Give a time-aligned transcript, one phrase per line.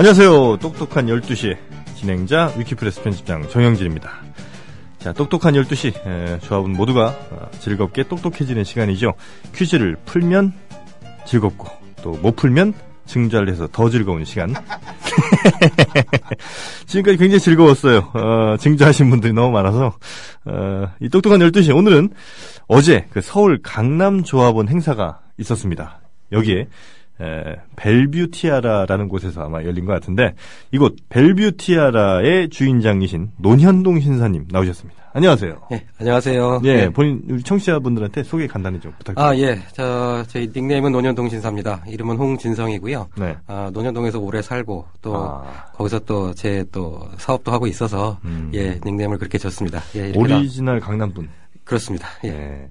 [0.00, 0.56] 안녕하세요.
[0.62, 1.58] 똑똑한 12시
[1.94, 4.10] 진행자 위키프레스 편집장 정영진입니다.
[4.98, 9.12] 자, 똑똑한 12시 에, 조합은 모두가 어, 즐겁게 똑똑해지는 시간이죠.
[9.54, 10.54] 퀴즈를 풀면
[11.26, 11.68] 즐겁고
[12.02, 12.72] 또 못 풀면
[13.04, 14.54] 증자를 해서 더 즐거운 시간.
[16.86, 18.10] 지금까지 굉장히 즐거웠어요.
[18.14, 19.92] 어, 증자하신 분들이 너무 많아서
[20.46, 22.08] 어, 이 똑똑한 12시 오늘은
[22.68, 26.00] 어제 그 서울 강남 조합원 행사가 있었습니다.
[26.32, 26.68] 여기에
[27.20, 30.34] 에, 벨뷰 티아라라는 곳에서 아마 열린 것 같은데
[30.70, 35.00] 이곳 벨뷰 티아라의 주인장이신 논현동 신사님 나오셨습니다.
[35.12, 35.60] 안녕하세요.
[35.72, 36.60] 예, 안녕하세요.
[36.64, 36.88] 예, 예.
[36.88, 39.26] 본인 우리 청취자분들한테 소개 간단히 좀 부탁드립니다.
[39.26, 39.60] 아, 예.
[39.72, 41.82] 저, 저희 닉네임은 논현동 신사입니다.
[41.88, 43.08] 이름은 홍진성이고요.
[43.18, 43.36] 네.
[43.48, 45.64] 아, 논현동에서 오래 살고, 또, 아.
[45.74, 48.52] 거기서 또, 제 또, 사업도 하고 있어서, 음.
[48.54, 49.82] 예, 닉네임을 그렇게 줬습니다.
[49.96, 51.28] 예, 오리지널 강남분.
[51.70, 52.08] 그렇습니다.
[52.24, 52.30] 예.
[52.30, 52.68] 예.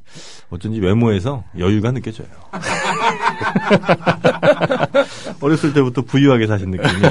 [0.49, 2.27] 어쩐지 외모에서 여유가 느껴져요.
[5.39, 7.03] 어렸을 때부터 부유하게 사신 느낌이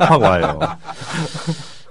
[0.00, 0.58] 확 와요.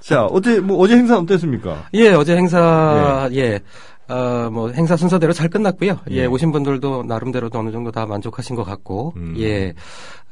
[0.01, 1.85] 자, 어제, 뭐, 어제 행사 어땠습니까?
[1.93, 3.61] 예, 어제 행사, 예.
[4.09, 5.99] 어, 뭐, 행사 순서대로 잘 끝났고요.
[6.11, 6.25] 예, 예.
[6.25, 9.35] 오신 분들도 나름대로도 어느 정도 다 만족하신 것 같고, 음.
[9.37, 9.73] 예.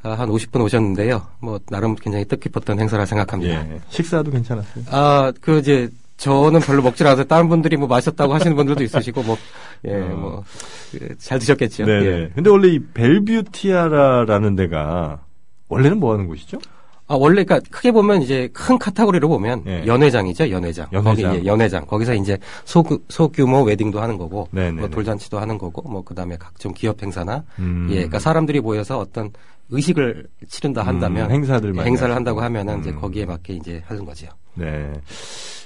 [0.02, 1.26] 아, 한 50분 오셨는데요.
[1.40, 3.54] 뭐, 나름 굉장히 뜻깊었던 행사라 생각합니다.
[3.54, 3.80] 예.
[3.88, 4.84] 식사도 괜찮았어요.
[4.90, 9.38] 아, 그 이제 저는 별로 먹질 않아서 다른 분들이 뭐 마셨다고 하시는 분들도 있으시고 뭐
[9.86, 10.42] 예, 어.
[11.00, 11.86] 뭐잘 드셨겠죠.
[11.86, 12.06] 네네.
[12.06, 12.30] 예.
[12.34, 15.20] 근데 원래 이 벨뷰티아라라는 데가
[15.68, 16.58] 원래는 뭐 하는 곳이죠?
[17.06, 19.86] 아, 원래 그러니까 크게 보면 이제 큰 카테고리로 보면 예.
[19.86, 20.88] 연회장이죠, 연회장.
[20.92, 21.30] 연회장.
[21.30, 21.86] 거기 예, 연회장.
[21.86, 24.80] 거기서 이제 소규, 소규모 웨딩도 하는 거고 네네네.
[24.80, 27.86] 뭐 돌잔치도 하는 거고 뭐 그다음에 각종 기업 행사나 음.
[27.90, 29.30] 예, 그러니까 사람들이 모여서 어떤
[29.70, 32.14] 의식을 치른다 한다면 음, 행사들 행사를.
[32.14, 33.00] 한다고 하면은 이제 음.
[33.00, 34.28] 거기에 맞게 이제 하는 거죠.
[34.54, 34.92] 네.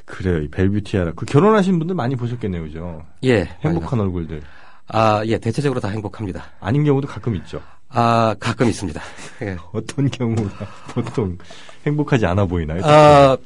[0.04, 0.40] 그래요.
[0.42, 1.12] 이 벨뷰티아라.
[1.14, 3.04] 그 결혼하신 분들 많이 보셨겠네요, 그죠?
[3.24, 3.48] 예.
[3.64, 4.42] 행복한 얼굴들.
[4.88, 6.44] 아, 예, 대체적으로 다 행복합니다.
[6.60, 7.62] 아닌 경우도 가끔 있죠.
[7.88, 9.00] 아, 가끔 있습니다.
[9.42, 9.56] 예.
[9.72, 11.38] 어떤 경우가 보통
[11.86, 12.80] 행복하지 않아 보이나요?
[12.84, 13.36] 아,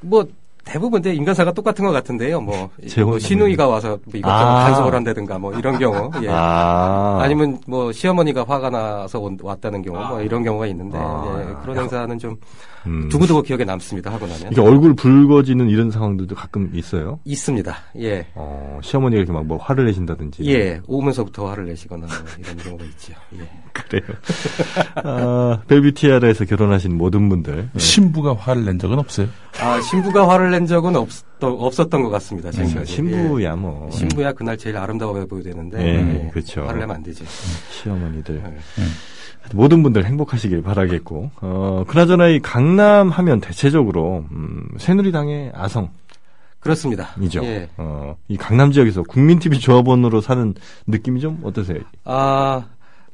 [0.00, 0.26] 뭐,
[0.64, 2.40] 대부분 데 인간사가 똑같은 것 같은데요.
[2.40, 4.64] 뭐, 재혼 뭐 신우이가 와서 뭐 이것저것 아.
[4.64, 6.10] 간섭을 한다든가 뭐 이런 경우.
[6.22, 6.28] 예.
[6.30, 7.18] 아.
[7.20, 11.46] 아니면 뭐 시어머니가 화가 나서 온- 왔다는 경우 뭐 이런 경우가 있는데 아.
[11.48, 12.36] 예, 그런 행사는 좀
[12.86, 13.08] 음.
[13.08, 17.18] 두고두고 기억에 남습니다 하고 나면 이게 얼굴 붉어지는 이런 상황들도 가끔 있어요.
[17.24, 17.76] 있습니다.
[18.00, 18.26] 예.
[18.34, 20.44] 어, 시어머니가 이렇게 막 뭐 화를 내신다든지.
[20.46, 23.12] 예, 오면서부터 화를 내시거나 뭐 이런 경우가 있죠.
[23.34, 23.48] 예.
[23.72, 24.02] 그래요.
[25.02, 27.68] 아, 벨뷰티아라에서 결혼하신 모든 분들.
[27.74, 27.78] 예.
[27.78, 29.26] 신부가 화를 낸 적은 없어요.
[29.60, 31.08] 아, 신부가 화를 낸 적은 없,
[31.40, 32.50] 없었던 것 같습니다.
[32.56, 32.84] 예.
[32.84, 33.90] 신부야 뭐.
[33.90, 36.62] 신부야 그날 제일 아름다워 보여야 되는데 예, 예, 그렇죠.
[36.62, 37.24] 화를 내면 안 되죠.
[37.70, 38.42] 시어머니들.
[38.44, 38.82] 예.
[39.54, 45.92] 모든 분들 행복하시길 바라겠고, 어, 그나저나 이 강남 하면 대체적으로, 음, 새누리당의 아성이죠.
[46.60, 47.08] 그렇습니다.
[47.42, 47.68] 예.
[47.76, 50.54] 어, 이 강남 지역에서 국민TV 조합원으로 사는
[50.86, 51.80] 느낌이 좀 어떠세요?
[52.04, 52.64] 아,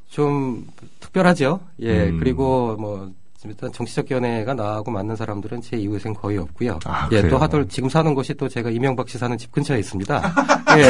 [0.07, 0.67] 좀
[0.99, 1.59] 특별하죠.
[1.79, 2.09] 예.
[2.09, 2.19] 음.
[2.19, 3.11] 그리고 뭐
[3.45, 6.79] 일단 정치적 견해가 나하고 맞는 사람들은 제 이웃엔 거의 없고요.
[6.85, 7.31] 아, 예, 그래요?
[7.31, 10.21] 또 하도 지금 사는 곳이 또 제가 이명박 씨 사는 집 근처에 있습니다.
[10.77, 10.89] 예.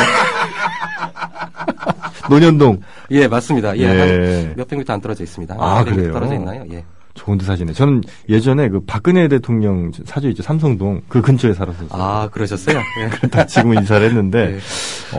[2.30, 2.82] 논현동.
[3.12, 3.78] 예, 맞습니다.
[3.78, 3.84] 예.
[3.84, 4.46] 예.
[4.48, 5.54] 한 몇백 미터 안 떨어져 있습니다.
[5.54, 6.14] 한 아, 400m 그래요?
[6.14, 6.66] 떨어져 있나요?
[6.72, 6.84] 예.
[7.16, 7.74] 좋은 데 사시네.
[7.74, 10.42] 저는 예전에 그 박근혜 대통령 사주 있죠.
[10.42, 11.02] 삼성동.
[11.10, 11.90] 그 근처에 살았었어요.
[11.92, 12.78] 아, 그러셨어요?
[13.24, 13.28] 예.
[13.28, 14.60] 다 지금은 이사를 했는데, 예.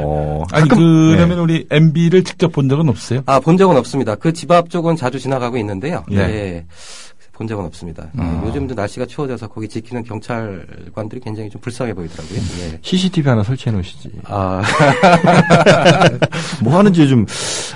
[0.00, 1.42] 어, 아니 가끔- 그러면 네.
[1.42, 3.22] 우리 MB를 직접 본 적은 없어요?
[3.26, 4.14] 아, 본 적은 없습니다.
[4.14, 6.04] 그 집 앞 쪽은 자주 지나가고 있는데요.
[6.12, 6.16] 예.
[6.18, 6.66] 예.
[7.40, 8.06] 본 적은 없습니다.
[8.18, 8.42] 예, 아.
[8.44, 12.38] 요즘도 날씨가 추워져서 거기 지키는 경찰관들이 굉장히 좀 불쌍해 보이더라고요.
[12.38, 12.78] 예.
[12.82, 14.10] CCTV 하나 설치해 놓으시지.
[14.24, 14.60] 아,
[16.62, 17.24] 뭐 하는지 요즘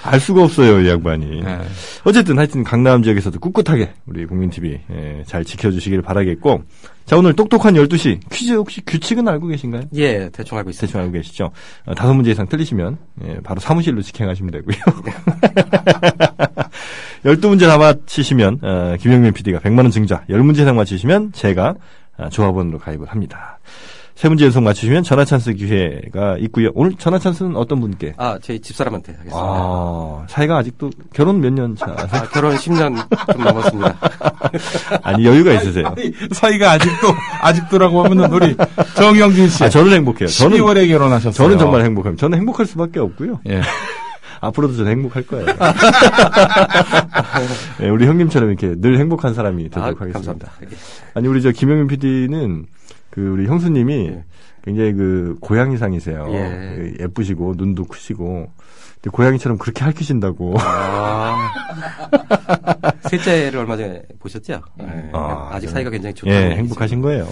[0.02, 1.40] 알 수가 없어요, 이 양반이.
[1.40, 1.58] 네.
[2.04, 6.64] 어쨌든 하여튼 강남 지역에서도 꿋꿋하게 우리 국민TV 예, 잘 지켜주시길 바라겠고.
[7.06, 9.84] 자, 오늘 똑똑한 12시 퀴즈 혹시 규칙은 알고 계신가요?
[9.94, 10.86] 예, 대충 알고 있습니다.
[10.86, 11.52] 대충 알고 계시죠?
[11.86, 14.76] 어, 다섯 문제 이상 틀리시면 예, 바로 사무실로 직행하시면 되고요.
[17.24, 21.74] 12문제 다 맞히시면 어, 김영민 PD가 100만 원 증자, 10문제 이상 맞히시면 제가
[22.18, 23.58] 어, 조합원으로 가입을 합니다.
[24.14, 26.68] 세 문제 연속 맞추시면 전화 찬스 기회가 있고요.
[26.74, 28.14] 오늘 전화 찬스는 어떤 분께?
[28.16, 29.36] 아, 저희 집사람한테 하겠습니다.
[29.36, 31.86] 아, 사이가 아직도 결혼 몇 년 차?
[31.86, 32.94] 아, 결혼 10년
[33.32, 33.96] 좀 넘었습니다.
[35.02, 35.88] 아니 여유가 있으세요.
[35.88, 37.08] 아니, 사이가 아직도
[37.40, 38.54] 아직도라고 하면은 우리
[38.94, 40.28] 정영진 씨 아, 저는 행복해요.
[40.28, 41.32] 저는 12월에 결혼하셨어요.
[41.32, 42.20] 저는 정말 행복합니다.
[42.20, 43.40] 저는 행복할 수밖에 없고요.
[43.48, 43.62] 예.
[44.40, 45.46] 앞으로도 저는 행복할 거예요.
[47.80, 50.12] 네, 우리 형님처럼 이렇게 늘 행복한 사람이 아, 되도록 하겠습니다.
[50.32, 50.52] 감사합니다.
[50.62, 50.66] 예.
[51.14, 52.66] 아니 우리 저 김영민 PD는
[53.10, 54.24] 그 우리 형수님이 예.
[54.64, 56.26] 굉장히 그 고양이상이세요.
[56.30, 56.74] 예.
[56.76, 58.50] 그 예쁘시고 눈도 크시고
[59.02, 60.54] 근데 고양이처럼 그렇게 할퀴신다고.
[60.58, 61.50] 아,
[63.10, 64.60] 셋째를 얼마 전에 보셨죠?
[64.80, 65.10] 예.
[65.12, 65.72] 아, 아직 네.
[65.72, 66.34] 사이가 굉장히 좋다고.
[66.36, 67.28] 예, 행복하신 거예요.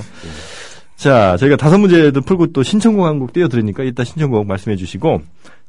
[0.97, 5.21] 자, 저희가 다섯 문제도 풀고 또 신청곡 한 곡 띄워드리니까 이따 신청곡 말씀해 주시고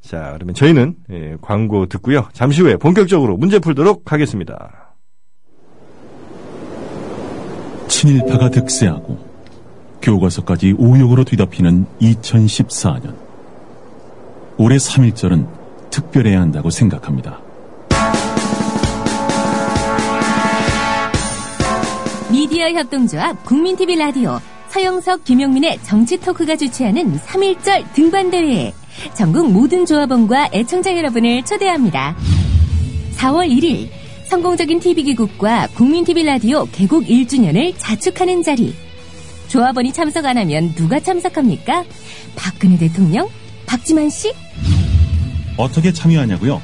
[0.04, 2.28] 자, 그러면 저희는 예, 광고 듣고요.
[2.34, 4.96] 잠시 후에 본격적으로 문제 풀도록 하겠습니다.
[7.88, 9.18] 친일파가 득세하고
[10.02, 13.16] 교과서까지 오욕으로 뒤덮이는 2014년.
[14.58, 15.48] 올해 3.1절은
[15.90, 17.40] 특별해야 한다고 생각합니다.
[22.30, 28.74] 미디어 협동조합 국민TV 라디오 서영석 김용민의 정치 토크가 주최하는 3.1절 등반대회에
[29.16, 32.16] 전국 모든 조합원과 애청자 여러분을 초대합니다.
[33.18, 33.90] 4월 1일
[34.26, 38.74] 성공적인 TV기국과 국민TV 라디오 개국 1주년을 자축하는 자리.
[39.48, 41.84] 조합원이 참석 안 하면 누가 참석합니까?
[42.36, 43.30] 박근혜 대통령?
[43.66, 44.34] 박지만 씨?
[45.58, 46.62] 어떻게 참여하냐고요?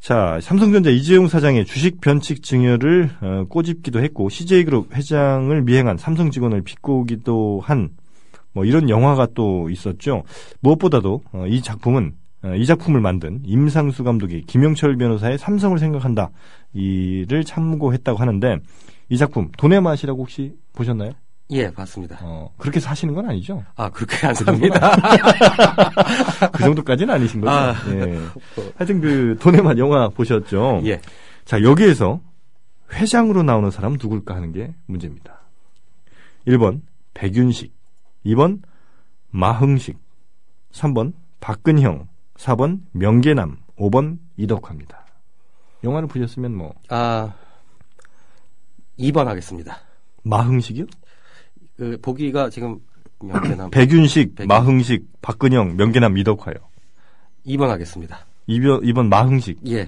[0.00, 6.62] 자 삼성전자 이재용 사장의 주식 변칙 증여를 어, 꼬집기도 했고 CJ그룹 회장을 미행한 삼성 직원을
[6.62, 7.90] 비꼬기도 한
[8.56, 10.22] 뭐 이런 영화가 또 있었죠.
[10.60, 12.25] 무엇보다도 어, 이 작품은 어,
[12.56, 16.30] 이 작품을 만든 임상수 감독이 김영철 변호사의 삼성을 생각한다
[16.72, 18.58] 이를 참고했다고 하는데
[19.08, 21.12] 이 작품 돈의 맛이라고 혹시 보셨나요?
[21.50, 22.18] 예, 봤습니다.
[22.22, 23.62] 어, 그렇게 사시는 건 아니죠?
[23.76, 24.96] 아, 그렇게 안 그 삽니다.
[26.52, 27.52] 그 정도까지는 아니신 거죠?
[27.52, 27.74] 아.
[27.92, 28.18] 예.
[28.76, 30.82] 하여튼 그 돈의 맛 영화 보셨죠?
[30.86, 31.00] 예.
[31.44, 32.20] 자, 여기에서
[32.92, 35.40] 회장으로 나오는 사람 누굴까 하는 게 문제입니다.
[36.48, 36.80] 1번
[37.14, 37.72] 백윤식,
[38.26, 38.60] 2번
[39.30, 39.96] 마흥식,
[40.72, 42.08] 3번 박근형,
[42.38, 45.04] 4번 명계남, 5번 이덕화입니다.
[45.84, 47.34] 영화를 보셨으면 뭐 아,
[48.98, 49.78] 2번 하겠습니다.
[50.22, 50.86] 마흥식이요?
[51.76, 52.80] 그, 보기가 지금
[53.20, 56.54] 명대남 백윤식, 백윤- 마흥식, 박근형, 명계남, 이덕화요.
[57.46, 58.18] 2번 하겠습니다.
[58.48, 59.60] 2번, 2번 마흥식.
[59.68, 59.86] 예.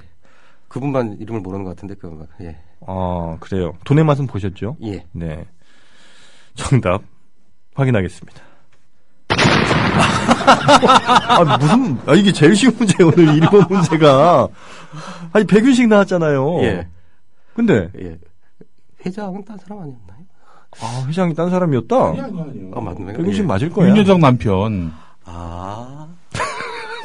[0.69, 2.56] 그분만 이름을 모르는 것 같은데, 그, 예.
[2.87, 3.73] 아, 그래요.
[3.85, 4.77] 돈의 맛은 보셨죠?
[4.83, 5.05] 예.
[5.12, 5.47] 네.
[6.55, 7.03] 정답
[7.75, 8.43] 확인하겠습니다.
[10.49, 14.49] 아, 무슨, 아, 이게 제일 쉬운 문제, 오늘 1번 문제가.
[15.33, 16.62] 아니, 백윤식 나왔잖아요.
[16.62, 16.88] 예.
[17.55, 18.19] 근데, 예.
[19.05, 20.19] 회장은 딴 사람 아니었나요?
[20.81, 21.97] 아, 회장이 딴 사람이었다?
[21.97, 23.12] 아, 맞네.
[23.14, 23.47] 백윤식 예.
[23.47, 23.90] 맞을 거야.
[23.90, 24.93] 윤여정 남편.
[25.25, 26.07] 아,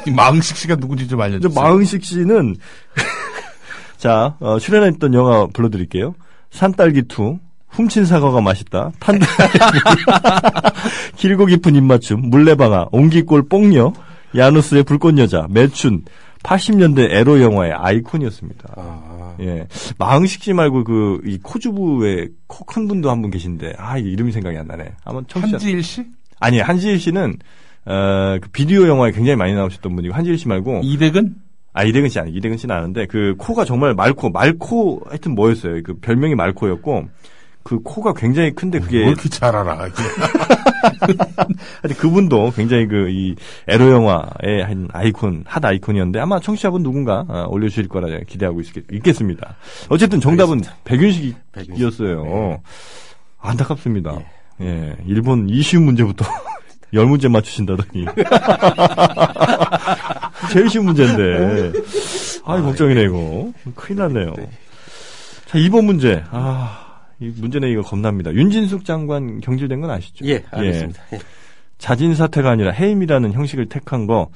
[0.06, 1.60] 이 마흥식 씨가 누군지 좀 알려주세요.
[1.60, 2.56] 마흥식 씨는,
[3.96, 6.14] 자, 어, 출연했던 영화 불러드릴게요.
[6.50, 7.38] 산딸기2,
[7.74, 9.26] 훔친 사과가 맛있다, 탄다,
[11.16, 13.92] 길고 깊은 입맞춤, 물레방아, 옹기골 뽕녀,
[14.36, 16.04] 야누스의 불꽃여자, 매춘,
[16.42, 18.74] 80년대 에로 영화의 아이콘이었습니다.
[18.76, 19.66] 아, 예.
[19.98, 24.56] 마흥식 씨 말고 그, 이 코주부의 코 큰 분도 한 분 계신데, 아, 이름이 생각이
[24.56, 24.92] 안 나네.
[25.04, 25.54] 아마 청취자.
[25.56, 26.04] 한지일 씨?
[26.40, 27.36] 아니, 한지일 씨는,
[27.86, 31.34] 어, 그 비디오 영화에 굉장히 많이 나오셨던 분이고, 한지일 씨 말고, 이백은?
[31.72, 35.82] 아, 이대근 씨 아니, 이대근 씨는 아는데, 그, 코가 정말 말코, 말코, 하여튼 뭐였어요.
[35.82, 37.06] 그 별명이 말코였고,
[37.64, 39.78] 그 코가 굉장히 큰데 그게, 뭘 이렇게 잘 알아.
[39.80, 39.96] 하여튼
[41.98, 43.34] 그분도 굉장히 그, 이,
[43.66, 49.14] 에로 영화의 한 아이콘, 핫 아이콘이었는데, 아마 청취자분 누군가 어, 올려주실 거라 기대하고 있, 겠
[49.14, 49.56] 습니다
[49.88, 52.22] 어쨌든 정답은 백윤식이었어요.
[52.22, 52.62] 백윤식.
[53.40, 54.18] 안타깝습니다.
[54.60, 56.26] 예, 일본 이 쉬운 문제부터
[56.92, 58.04] 열 문제 맞추신다더니.
[60.52, 61.72] 제일 쉬운 문제인데.
[62.44, 63.50] 아이, 걱정이네, 이거.
[63.74, 64.34] 큰일 났네요.
[65.46, 66.22] 자, 2번 문제.
[66.30, 66.83] 아, 이
[67.36, 68.32] 문제는 이거 겁납니다.
[68.32, 70.24] 윤진숙 장관 경질된 건 아시죠?
[70.26, 71.02] 예, 알겠습니다.
[71.14, 71.18] 예.
[71.78, 74.30] 자진 사퇴가 아니라 해임이라는 형식을 택한 거,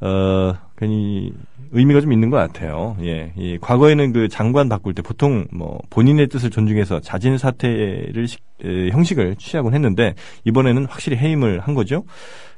[0.00, 1.32] 어, 괜히
[1.70, 2.96] 의미가 좀 있는 것 같아요.
[3.02, 8.38] 예, 이 과거에는 그 장관 바꿀 때 보통 뭐 본인의 뜻을 존중해서 자진 사퇴를 시-
[8.64, 10.14] 에, 형식을 취하곤 했는데
[10.44, 12.04] 이번에는 확실히 해임을 한 거죠.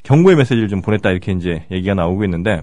[0.02, 2.62] 경고의 메시지를 좀 보냈다 이렇게 이제 얘기가 나오고 있는데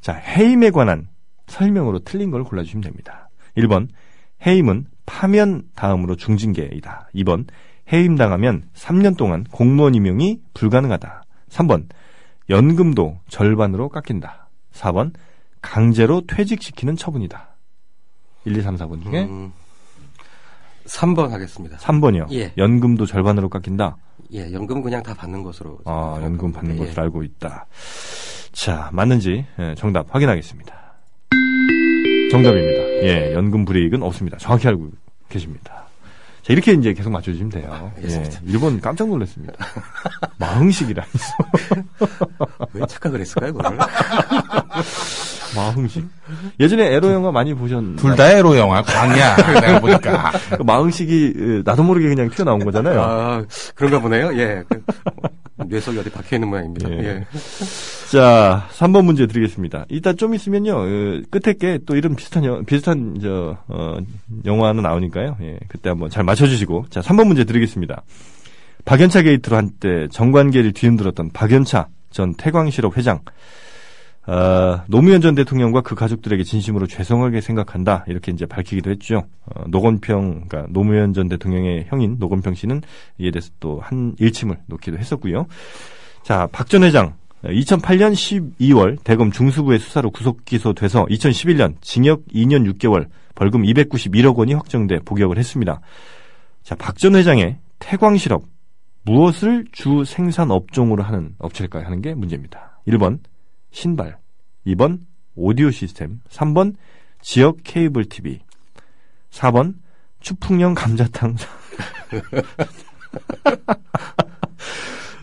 [0.00, 1.08] 자 해임에 관한
[1.46, 3.28] 설명으로 틀린 걸 골라주시면 됩니다.
[3.56, 3.88] 1번
[4.46, 7.08] 해임은 파면 다음으로 중징계이다.
[7.14, 7.46] 2번
[7.90, 11.22] 해임당하면 3년 동안 공무원 임용이 불가능하다.
[11.48, 11.86] 3번
[12.50, 14.50] 연금도 절반으로 깎인다.
[14.72, 15.14] 4번
[15.62, 17.56] 강제로 퇴직시키는 처분이다.
[18.44, 19.52] 1, 2, 3, 4번 중에 음,
[20.84, 21.78] 3번 하겠습니다.
[21.78, 22.30] 3번이요.
[22.32, 22.52] 예.
[22.58, 23.96] 연금도 절반으로 깎인다.
[24.34, 25.78] 예, 연금 그냥 다 받는 것으로.
[25.86, 26.84] 아, 연금 받는 생각합니다.
[26.86, 27.66] 것으로 알고 있다.
[28.52, 30.74] 자, 맞는지 예, 정답 확인하겠습니다.
[32.30, 32.87] 정답입니다.
[33.02, 34.36] 예, 연금 불이익은 없습니다.
[34.38, 34.90] 정확히 알고
[35.28, 35.84] 계십니다.
[36.42, 37.92] 자, 이렇게 이제 계속 맞춰주시면 돼요.
[37.98, 38.40] 예, 알겠습니다.
[38.46, 39.52] 일본 깜짝 놀랐습니다.
[40.38, 41.04] 마흥식이라.
[41.04, 41.82] 예.
[42.72, 43.76] 왜 착각을 했을까요, 그걸?
[45.56, 46.06] 마흥식.
[46.60, 47.96] 예전에 에로 영화 많이 보셨나요?
[47.96, 49.36] 둘 다 에로 영화 광이야.
[49.60, 50.32] 내가 보니까.
[50.56, 53.00] 그 마흥식이 예, 나도 모르게 그냥 튀어나온 거잖아요.
[53.02, 54.30] 아, 그런가 보네요.
[54.38, 54.62] 예.
[55.68, 56.90] 그, 뇌속이 어디 박혀 있는 모양입니다.
[56.90, 56.98] 예.
[56.98, 57.26] 예.
[58.12, 59.84] 자, 3번 문제 드리겠습니다.
[59.90, 63.98] 이따 좀 있으면요, 어, 끝에 게 또 이런 비슷한, 영, 비슷한, 저, 어,
[64.44, 65.36] 영화는 나오니까요.
[65.42, 66.86] 예, 그때 한번 잘 맞춰 주시고.
[66.90, 68.02] 자, 3번 문제 드리겠습니다.
[68.84, 73.20] 박연차 게이트로 한때 정관계를 뒤흔들었던 박연차 전 태광실업 회장.
[74.28, 78.04] 어, 노무현 전 대통령과 그 가족들에게 진심으로 죄송하게 생각한다.
[78.08, 79.24] 이렇게 이제 밝히기도 했죠.
[79.46, 82.82] 어, 노건평, 그러니까 노무현 전 대통령의 형인 노건평 씨는
[83.18, 85.46] 이에 대해서 또 한 일침을 놓기도 했었고요.
[86.22, 87.14] 자, 박 전 회장.
[87.42, 88.12] 2008년
[88.58, 93.06] 12월 대검 중수부의 수사로 구속 기소돼서 2011년 징역 2년 6개월
[93.36, 95.80] 벌금 291억 원이 확정돼 복역을 했습니다.
[96.64, 98.42] 자, 박 전 회장의 태광 실업
[99.04, 101.84] 무엇을 주 생산 업종으로 하는 업체일까요?
[101.86, 102.80] 하는 게 문제입니다.
[102.88, 103.20] 1번
[103.70, 104.18] 신발,
[104.66, 105.00] 2번
[105.34, 106.74] 오디오 시스템, 3번
[107.20, 108.40] 지역 케이블 TV,
[109.30, 109.74] 4번
[110.20, 111.36] 추풍령 감자탕.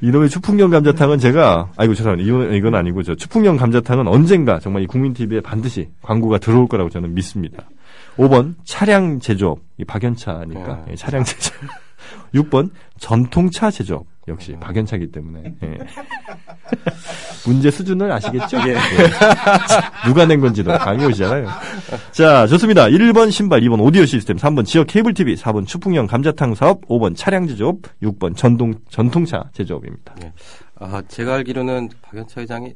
[0.01, 2.27] 이놈의 추풍령 감자탕은 제가 아이고 죄송합니다.
[2.27, 6.89] 이건, 이건 아니고 저 추풍령 감자탕은 언젠가 정말 이 국민 TV에 반드시 광고가 들어올 거라고
[6.89, 7.63] 저는 믿습니다.
[8.17, 10.85] 5번 차량 제조업 이 박연차니까 어.
[10.89, 11.55] 예, 차량 제조업.
[12.35, 15.77] 6번 전통차 제조업 역시 박연차기 때문에 예.
[17.45, 18.57] 문제 수준을 아시겠죠?
[18.67, 18.75] 예.
[20.07, 21.47] 누가 낸 건지도 감이 오시잖아요.
[22.11, 22.85] 자, 좋습니다.
[22.87, 27.45] 1번 신발, 2번 오디오 시스템, 3번 지역 케이블 TV, 4번 추풍형 감자탕 사업, 5번 차량
[27.47, 30.15] 제조업, 6번 전동 전통차 제조업입니다.
[30.79, 32.73] 아, 제가 알기로는 박연차 회장이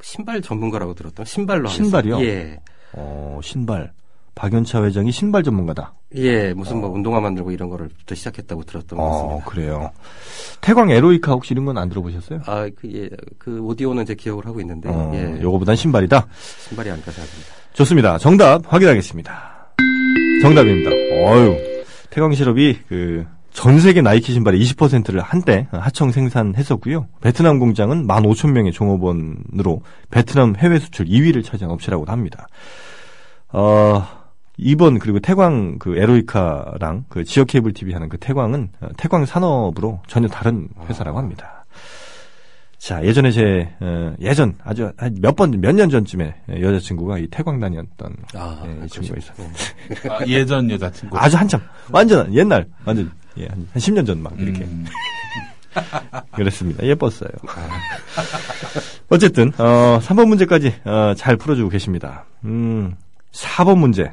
[0.00, 1.68] 신발 전문가라고 들었던 신발로.
[1.68, 2.20] 신발이요?
[2.22, 2.60] 예.
[2.92, 3.92] 어, 신발.
[4.34, 5.94] 박연차 회장이 신발 전문가다.
[6.16, 9.44] 예, 무슨 뭐 운동화 만들고 이런 거를부터 시작했다고 들었던 것 어, 같습니다.
[9.50, 9.90] 그래요.
[10.60, 12.40] 태광 에로이카 혹시 이런 건 안 들어보셨어요?
[12.46, 16.26] 아, 그, 예, 그 오디오는 제 기억을 하고 있는데, 어, 예, 요거보단 신발이다.
[16.68, 17.50] 신발이 아닐까 생각합니다.
[17.72, 18.18] 좋습니다.
[18.18, 19.74] 정답 확인하겠습니다.
[20.42, 20.90] 정답입니다.
[20.90, 21.56] 어유
[22.10, 23.24] 태광 실업이 그
[23.54, 27.06] 전 세계 나이키 신발의 20%를 한때 하청 생산했었고요.
[27.20, 32.48] 베트남 공장은 15,000명의 종업원으로 베트남 해외 수출 2위를 차지한 업체라고도 합니다.
[33.52, 34.04] 어,
[34.56, 40.00] 이번 그리고 태광 그 에로이카랑 그 지역 케이블 TV 하는 그 태광은 어, 태광 산업으로
[40.06, 41.64] 전혀 다른 회사라고 합니다.
[42.78, 48.62] 자, 예전에 제, 어, 예전, 아주, 몇 번, 몇 년 전쯤에 여자친구가 이 태광단이었던 아,
[48.66, 50.14] 예, 이 친구가 있어요.
[50.14, 51.16] 아, 예전 여자친구.
[51.18, 54.64] 아주 한참, 완전 옛날, 완전, 예, 한, 한 10년 전 막, 이렇게.
[54.64, 54.84] 음.
[56.32, 56.84] 그랬습니다.
[56.84, 57.30] 예뻤어요.
[59.08, 62.26] 어쨌든, 어, 3번 문제까지, 어, 잘 풀어주고 계십니다.
[62.44, 62.96] 음,
[63.32, 64.12] 4번 문제.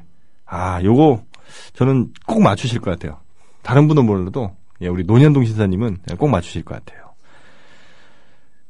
[0.54, 1.24] 아, 요거,
[1.74, 3.22] 저는 꼭 맞추실 것 같아요.
[3.62, 7.14] 다른 분은 몰라도, 예, 우리 노년동 신사님은 꼭 맞추실 것 같아요.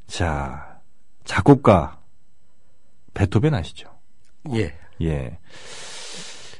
[0.06, 0.78] 자,
[1.24, 1.98] 작곡가,
[3.14, 3.88] 베토벤 아시죠?
[4.54, 4.72] 예.
[5.02, 5.38] 예.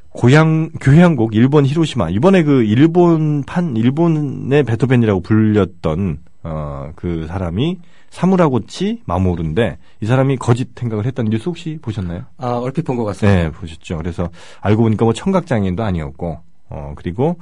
[0.09, 7.79] 고향 교향곡 일본 히로시마 이번에 그 일본판 일본의 베토벤이라고 불렸던 어 그 사람이
[8.11, 12.25] 사무라고치 마모루인데 이 사람이 거짓 생각을 했다는 뉴스 혹시 보셨나요?
[12.39, 13.43] 아, 얼핏 본 것 같습니다.
[13.45, 13.97] 네, 보셨죠.
[13.97, 14.29] 그래서
[14.61, 17.39] 알고 보니까 뭐 청각 장애인도 아니었고 어 그리고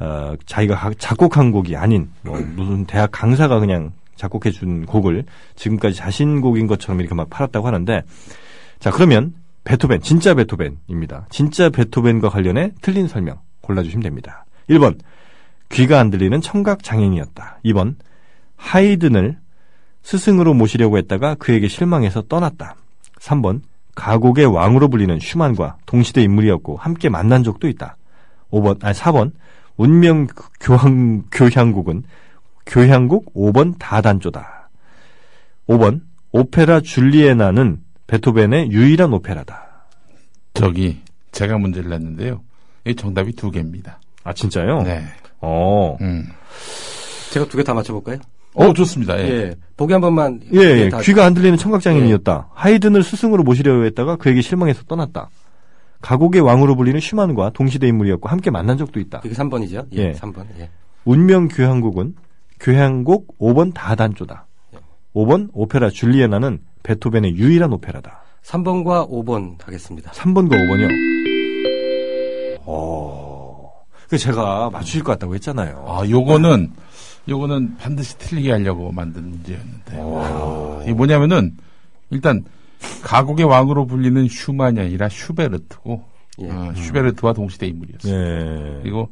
[0.00, 5.24] 어 자기가 가- 작곡한 곡이 아닌 뭐 무슨 대학 강사가 그냥 작곡해 준 곡을
[5.56, 8.02] 지금까지 자신 곡인 것처럼 이렇게 막 팔았다고 하는데
[8.78, 9.34] 자, 그러면
[9.64, 11.26] 베토벤, 진짜 베토벤입니다.
[11.30, 14.44] 진짜 베토벤과 관련해 틀린 설명 골라주시면 됩니다.
[14.68, 14.98] 1번,
[15.70, 17.60] 귀가 안 들리는 청각 장애인이었다.
[17.64, 17.94] 2번,
[18.56, 19.38] 하이든을
[20.02, 22.76] 스승으로 모시려고 했다가 그에게 실망해서 떠났다.
[23.20, 23.62] 3번,
[23.94, 27.96] 가곡의 왕으로 불리는 슈만과 동시대 인물이었고 함께 만난 적도 있다.
[28.50, 29.32] 5번, 아니 4번,
[29.76, 30.26] 운명
[30.60, 32.04] 교향, 교향곡은
[32.66, 34.68] 교향곡 5번 다단조다.
[35.68, 39.86] 5번, 오페라 줄리에나는 베토벤의 유일한 오페라다.
[40.52, 41.00] 저기
[41.32, 42.42] 제가 문제를 냈는데요.
[42.86, 43.98] 이 정답이 두 개입니다.
[44.24, 44.82] 아, 진짜요?
[44.82, 45.04] 네.
[45.40, 45.96] 어.
[46.00, 46.26] 음.
[47.32, 48.18] 제가 두 개 다 맞춰볼까요?
[48.54, 49.18] 어, 좋습니다.
[49.18, 49.24] 예.
[49.28, 49.54] 예.
[49.76, 50.40] 보기 한 번만.
[50.54, 50.88] 예, 예.
[50.88, 52.48] 다- 귀가 안 들리는 청각장애인이었다.
[52.54, 55.28] 하이든을 스승으로 모시려 했다가 그에게 실망해서 떠났다.
[56.00, 59.20] 가곡의 왕으로 불리는 슈만과 동시대 인물이었고 함께 만난 적도 있다.
[59.20, 59.86] 그게 3번이죠?
[59.94, 59.98] 예.
[59.98, 60.12] 예.
[60.12, 60.44] 3번.
[60.58, 60.70] 예.
[61.04, 62.14] 운명 교향곡은
[62.60, 64.46] 교향곡 5번 다단조다.
[65.14, 68.22] 5번 오페라 줄리에나는 베토벤의 유일한 오페라다.
[68.44, 70.10] 3번과 5번 하겠습니다.
[70.12, 70.88] 3번과 5번이요.
[72.66, 73.72] 어.
[74.08, 75.84] 그 제가 맞추실 것 같다고 했잖아요.
[75.88, 76.72] 아, 요거는,
[77.28, 79.96] 요거는 반드시 틀리게 하려고 만든 문제였는데.
[79.96, 81.56] 아, 이게 뭐냐면은,
[82.10, 82.44] 일단,
[83.02, 86.04] 가곡의 왕으로 불리는 슈만이 아니라 슈베르트고,
[86.42, 86.50] 예.
[86.50, 88.14] 어, 슈베르트와 동시대 인물이었어요.
[88.14, 88.80] 예.
[88.82, 89.08] 그리고,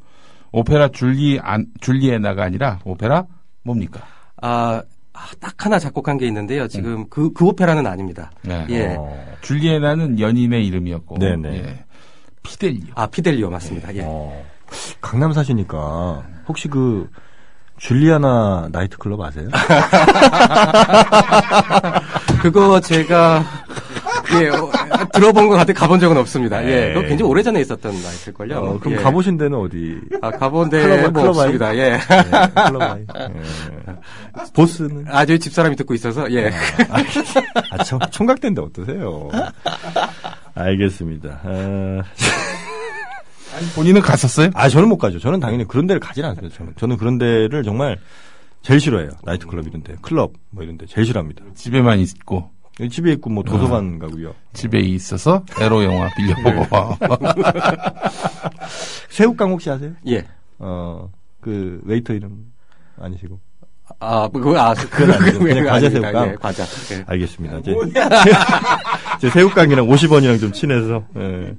[0.50, 3.26] 오페라 줄리, 안, 줄리에나가 아니라, 오페라,
[3.62, 4.02] 뭡니까?
[4.42, 4.83] 아,
[5.14, 6.66] 아, 딱 하나 작곡한 게 있는데요.
[6.69, 8.31] 지금 그, 그 오페라는 아닙니다.
[8.42, 8.66] 네.
[8.71, 8.97] 예.
[8.99, 9.25] 어.
[9.40, 11.49] 줄리에나는 연인의 이름이었고, 네네.
[11.54, 11.85] 예.
[12.42, 12.92] 피델리오.
[12.95, 13.95] 아, 피델리오 맞습니다.
[13.95, 14.02] 예.
[14.04, 14.45] 어.
[15.00, 17.09] 강남 사시니까 혹시 그
[17.82, 19.48] 줄리아나 나이트클럽 아세요?
[22.40, 23.44] 그거 제가,
[24.40, 24.70] 예, 어,
[25.12, 26.64] 들어본 것 같아 가본 적은 없습니다.
[26.64, 26.88] 예.
[26.90, 27.08] 그거 네.
[27.08, 28.56] 굉장히 오래전에 있었던 나이트걸요.
[28.56, 29.02] 어, 그럼 예.
[29.02, 30.00] 가보신 데는 어디?
[30.20, 31.76] 아, 가본 데 클럽, 뭐 클럽 없습니다.
[31.76, 31.90] 예.
[31.90, 31.98] 네,
[32.68, 33.00] 클럽 아이.
[33.18, 33.32] 예.
[34.54, 35.06] 보스는?
[35.08, 36.52] 아, 저희 집사람이 듣고 있어서, 예.
[37.70, 39.28] 아, 청, 총각대인데 어떠세요?
[40.54, 41.40] 알겠습니다.
[41.42, 42.02] 아,
[43.75, 44.50] 본인은 갔었어요?
[44.54, 45.18] 아, 저는 못 가죠.
[45.18, 46.56] 저는 당연히 그런 데를 가지는 않습니다.
[46.56, 47.99] 저는, 저는 그런 데를 정말
[48.62, 49.11] 제일 싫어해요.
[49.25, 51.44] 나이트클럽 이런 데, 클럽 뭐 이런 데 제일 싫어합니다.
[51.54, 52.50] 집에만 있고,
[52.90, 54.35] 집에 있고 뭐 도서관 가고요.
[54.52, 56.97] 집에 있어서 에로 영화 빌려보고.
[59.11, 59.92] 새우깡 혹시 아세요?
[60.06, 60.26] 예.
[60.59, 62.52] 어, 그 웨이터 이름
[62.99, 63.38] 아니시고.
[64.04, 65.38] 아, 그거, 아, 그건 아니죠.
[65.38, 65.88] 그냥 과자.
[65.88, 66.28] 새우깡.
[66.28, 66.64] 예, 과자.
[66.92, 67.04] 예.
[67.06, 67.59] 알겠습니다.
[67.59, 67.75] 이제
[69.21, 71.04] 제 새우깡이랑 50원이랑 좀 친해서.
[71.16, 71.54] 예.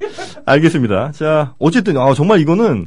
[0.46, 1.14] 알겠습니다.
[1.14, 2.86] 자, 어쨌든 아 정말 이거는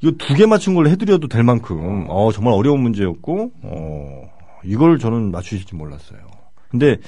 [0.00, 4.22] 이거 두 개 맞춘 걸로 해드려도 될 만큼 어 정말 어려운 문제였고 어
[4.64, 6.20] 이걸 저는 맞추실지 몰랐어요.
[6.70, 6.98] 근데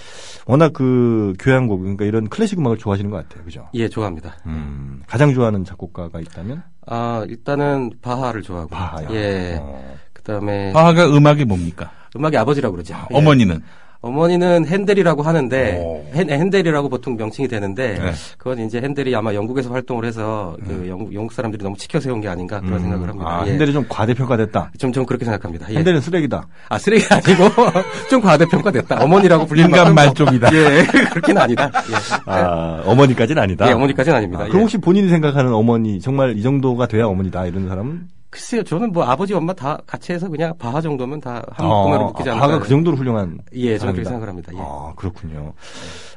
[0.45, 3.69] 워낙 그 교향곡 그러니까 이런 클래식 음악을 좋아하시는 것 같아요, 그죠?
[3.75, 4.35] 예, 좋아합니다.
[4.47, 8.71] 음, 가장 좋아하는 작곡가가 있다면 아, 일단은 바하를 좋아하고.
[8.71, 9.07] 바하요.
[9.13, 9.57] 예.
[9.61, 9.95] 어.
[10.23, 11.91] 그 다음에 화가 음악이 뭡니까?
[12.17, 12.95] 음악의 아버지라고 그러죠.
[13.11, 13.17] 예.
[13.17, 13.61] 어머니는?
[14.03, 16.05] 어머니는 핸델이라고 하는데 오.
[16.13, 18.13] 핸, 핸델이라고 보통 명칭이 되는데 네.
[18.37, 22.27] 그건 이제 핸델이 아마 영국에서 활동을 해서 그 영국, 영국 사람들이 너무 치켜 세운 게
[22.27, 23.31] 아닌가 그런 음, 생각을 합니다.
[23.31, 23.53] 아, 예.
[23.53, 24.73] 핸델이 좀 과대평가됐다.
[24.77, 25.71] 좀, 좀 그렇게 생각합니다.
[25.71, 25.77] 예.
[25.77, 26.45] 핸델은 쓰레기다.
[26.69, 27.49] 아, 쓰레기 아니고
[28.11, 29.05] 좀 과대평가됐다.
[29.05, 30.53] 어머니라고 불리는 인간 말종이다.
[30.53, 31.71] 예, 그렇게는 아니다.
[31.73, 31.95] 예.
[32.27, 33.69] 아, 어머니까지는 아니다.
[33.69, 34.43] 예, 어머니까지는 아닙니다.
[34.43, 34.63] 아, 그럼 예.
[34.63, 39.35] 혹시 본인이 생각하는 어머니 정말 이 정도가 돼야 어머니다 이런 사람은 글쎄요, 저는 뭐 아버지
[39.35, 42.47] 엄마 다 같이 해서 그냥 바하 정도면 다한 아, 꿈으로 느끼지 않을까.
[42.47, 44.09] 바가 그 정도로 훌륭한 예, 저는 그렇게.
[44.09, 44.53] 생각을 합니다.
[44.55, 44.59] 예.
[44.59, 45.53] 아 그렇군요.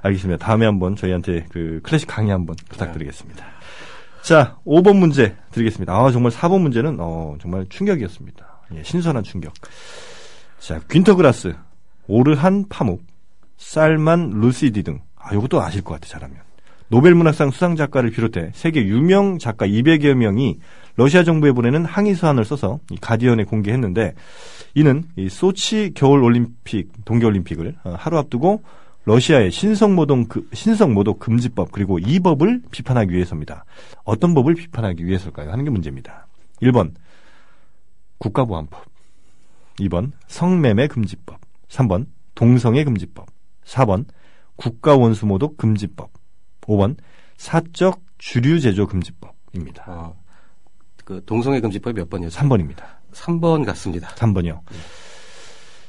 [0.02, 0.46] 알겠습니다.
[0.46, 3.46] 다음에 한번 저희한테 그 클래식 강의 한번 부탁드리겠습니다.
[4.22, 5.94] 자, 5번 문제 드리겠습니다.
[5.94, 8.62] 아 정말 4번 문제는 어 정말 충격이었습니다.
[8.76, 9.52] 예, 신선한 충격.
[10.60, 11.54] 자, 귄터그라스,
[12.08, 13.04] 오르한 파묵,
[13.58, 15.02] 쌀만 루시디 등.
[15.18, 16.38] 아, 요것도 아실 것 같아, 잘하면.
[16.88, 20.60] 노벨문학상 수상 작가를 비롯해 세계 유명 작가 200여 명이
[20.98, 24.14] 러시아 정부에 보내는 항의 서한을 써서 이 가디언에 공개했는데
[24.76, 28.64] 이는 이 소치 겨울 올림픽 동계 올림픽을 어, 하루 앞두고
[29.04, 33.66] 러시아의 신성모독 그- 신성모독 금지법 그리고 이 법을 비판하기 위해서입니다.
[34.04, 35.52] 어떤 법을 비판하기 위해서일까요?
[35.52, 36.28] 하는 게 문제입니다.
[36.62, 36.94] 1번
[38.18, 38.86] 국가보안법
[39.82, 43.28] 2번 성매매 금지법 3번 동성애 금지법
[43.66, 44.06] 4번
[44.56, 46.12] 국가원수모독 금지법
[46.62, 46.96] 5번
[47.38, 49.84] 사적 주류 제조 금지법입니다.
[49.88, 50.16] 어,
[51.06, 52.38] 그 동성애 금지법이 몇 번이었죠?
[52.40, 52.84] 3번입니다.
[53.14, 54.10] 3번 같습니다.
[54.16, 54.60] 3번이요.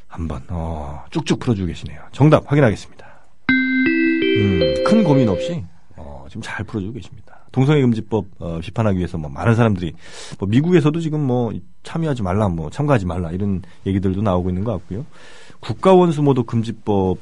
[0.06, 2.00] 한번 어, 쭉쭉 풀어주고 계시네요.
[2.12, 3.06] 정답 확인하겠습니다.
[3.50, 5.64] 음, 큰 고민 없이
[5.96, 7.40] 어, 지금 잘 풀어주고 계십니다.
[7.50, 9.94] 동성애 금지법 어, 비판하기 위해서 뭐 많은 사람들이
[10.38, 11.52] 뭐 미국에서도 지금 뭐
[11.82, 15.06] 참여하지 말라, 뭐 참가하지 말라 이런 얘기들도 나오고 있는 것 같고요.
[15.60, 17.18] 국가원수모독 금지법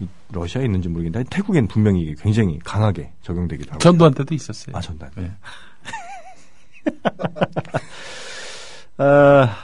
[0.00, 3.78] 이 러시아에 있는지 모르겠는데 태국에는 분명히 이게 굉장히 강하게 적용되기도 하고.
[3.78, 4.76] 전두환 때도 있었어요.
[4.76, 5.10] 아 전단.
[5.16, 5.30] 네.
[8.98, 9.56] 아,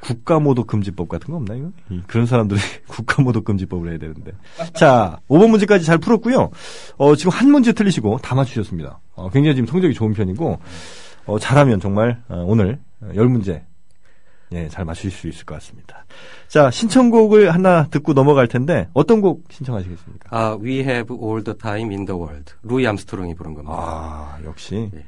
[0.00, 1.72] 국가모독 금지법 같은 거 없나요?
[1.90, 4.32] 이- 그런 사람들이 국가모독 금지법을 해야 되는데.
[4.74, 6.50] 자, 5번 문제까지 잘 풀었고요.
[6.96, 9.00] 어, 지금 한 문제 틀리시고 다 맞추셨습니다.
[9.14, 10.58] 어, 굉장히 지금 성적이 좋은 편이고,
[11.26, 13.62] 어, 잘하면 정말 어, 오늘 어, 10문제
[14.52, 16.06] 예, 잘 맞추실 수 있을 것 같습니다.
[16.46, 20.28] 자, 신청곡을 하나 듣고 넘어갈 텐데 어떤 곡 신청하시겠습니까?
[20.30, 22.52] 아, We have all the time in the world.
[22.62, 23.74] 루이 암스트롱이 부른 겁니다.
[23.76, 25.04] 아, 역시 예.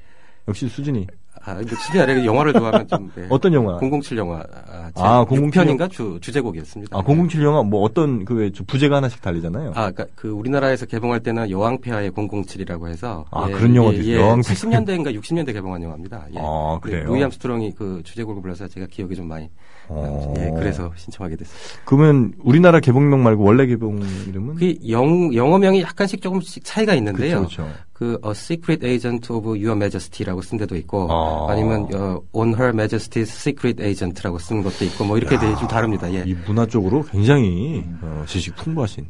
[0.48, 1.06] 역시 수진이
[1.48, 2.24] 아, 놓치지 않아요.
[2.26, 3.10] 영화를 좋아하면 좀.
[3.14, 3.26] 네.
[3.30, 3.78] 어떤 영화?
[3.78, 4.40] 007 영화.
[4.70, 6.96] 아, 제 아, 007 6편인가 주, 주제곡이었습니다.
[6.96, 9.70] 아, 007 영화 뭐 어떤 그 부제가 하나씩 달리잖아요.
[9.70, 14.20] 아, 그러니까 그 우리나라에서 개봉할 때는 여왕폐하의 007이라고 해서 아, 그런 영화도 있어요.
[14.20, 14.54] 여왕폐하.
[14.54, 16.26] 70년대인가 60년대 개봉한 영화입니다.
[16.34, 16.38] 예.
[16.38, 17.04] 아, 그래요?
[17.06, 19.48] 루이 암스트롱이 그 주제곡을 불러서 제가 기억이 좀 많이
[19.88, 20.34] 어.
[20.38, 21.56] 예, 그래서 신청하게 됐어요.
[21.84, 24.54] 그러면 우리나라 개봉명 말고 원래 개봉 이름은?
[24.56, 27.42] 그 영, 영어명이 약간씩 조금씩 차이가 있는데요.
[27.42, 27.68] 그쵸, 그쵸.
[27.92, 31.50] 그 A Secret Agent of Your Majesty라고 쓴 데도 있고 아.
[31.52, 36.12] 아니면 어, On Her Majesty's Secret Agent라고 쓰는 것도 있고 뭐 이렇게 되게 좀 다릅니다.
[36.12, 36.22] 예.
[36.26, 39.04] 이 문화 쪽으로 굉장히 어, 지식 풍부하신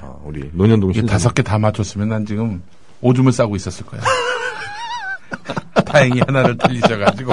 [0.00, 2.62] 아, 우리 노년동 이게 신 다섯 개 다 맞췄으면 난 지금
[3.00, 4.00] 오줌을 싸고 있었을 거야.
[5.86, 7.32] 다행히 하나를 틀리셔가지고.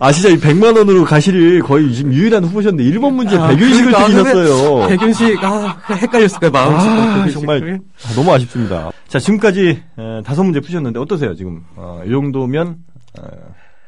[0.00, 4.88] 아 진짜 이 100만 원으로 가실 거의 지금 유일한 후보셨는데 1번 문제 백윤식을 그러니까, 틀리셨어요.
[4.88, 7.28] 백윤식 아 헷갈렸을 거예요 마음이 아.
[7.32, 8.90] 정말 아, 너무 아쉽습니다.
[9.08, 12.76] 자 지금까지 에, 다섯 문제 푸셨는데 어떠세요 지금 어, 이 정도면
[13.18, 13.26] 어,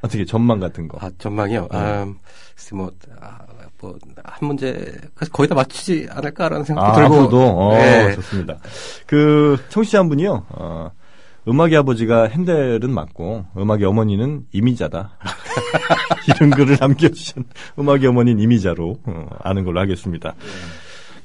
[0.03, 0.99] 어떻게 전망 같은 거?
[1.01, 1.69] 아 전망이요.
[1.73, 2.07] 아,
[2.55, 2.91] 글쎄 뭐.
[3.21, 3.39] 아,
[3.81, 4.93] 뭐, 한 문제,
[5.33, 7.15] 거의 다 맞추지 않을까라는 생각도 아, 들고.
[7.15, 8.13] 앞으로도 어, 네.
[8.17, 8.57] 좋습니다.
[9.07, 10.47] 그 청취자 한 분이요.
[10.49, 10.91] 어,
[11.49, 15.19] 음악의 아버지가 핸델은 맞고 음악의 어머니는 이미자다.
[16.29, 17.45] 이런 글을 남겨주신
[17.79, 20.35] 음악의 어머니는 이미자로 어, 아는 걸로 하겠습니다.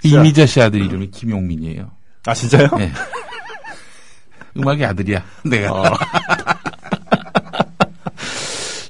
[0.04, 1.92] 이미자 씨 아들 이름이 김용민이에요.
[2.26, 2.70] 아 진짜요?
[2.78, 2.92] 네.
[4.58, 5.24] 음악의 아들이야.
[5.46, 5.72] 내가.
[5.74, 5.84] 어.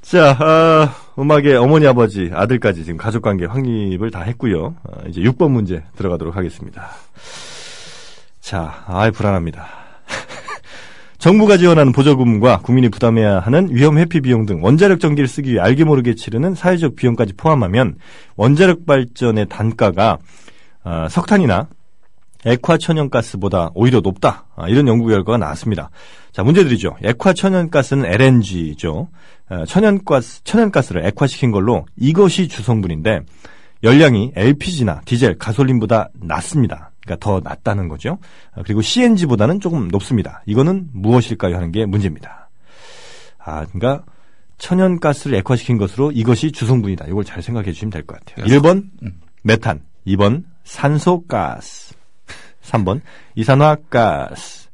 [0.01, 4.75] 자, 아, 음악의 어머니, 아버지, 아들까지 지금 가족관계 확립을 다 했고요.
[4.83, 6.91] 아, 이제 6번 문제 들어가도록 하겠습니다.
[8.39, 9.82] 자, 아이 불안합니다.
[11.23, 15.85] 정부가 지원하는 보조금과 국민이 부담해야 하는 위험 회피 비용 등 원자력 전기를 쓰기 위해 알게
[15.85, 17.95] 모르게 치르는 사회적 비용까지 포함하면
[18.35, 20.17] 원자력 발전의 단가가
[20.83, 21.69] 아, 석탄이나
[22.45, 24.47] 액화 천연가스보다 오히려 높다.
[24.57, 25.91] 아, 이런 연구 결과가 나왔습니다.
[26.33, 26.97] 자, 문제 드리죠.
[27.01, 29.07] 액화 천연가스는 LNG죠.
[29.49, 33.21] 어, 천연가스, 천연가스를 액화시킨 걸로 이것이 주성분인데
[33.81, 36.91] 열량이 LPG나 디젤, 가솔린보다 낮습니다.
[37.05, 38.17] 그러니까 더 낮다는 거죠.
[38.55, 40.41] 어, 그리고 CNG보다는 조금 높습니다.
[40.45, 41.55] 이거는 무엇일까요?
[41.55, 42.49] 하는 게 문제입니다.
[43.37, 44.03] 아, 그러니까
[44.57, 47.05] 천연가스를 액화시킨 것으로 이것이 주성분이다.
[47.07, 48.45] 이걸 잘 생각해 주시면 될 것 같아요.
[48.45, 48.89] 1번
[49.43, 51.93] 메탄, 2번 산소가스,
[52.61, 53.01] 3번
[53.35, 54.69] 이산화가스,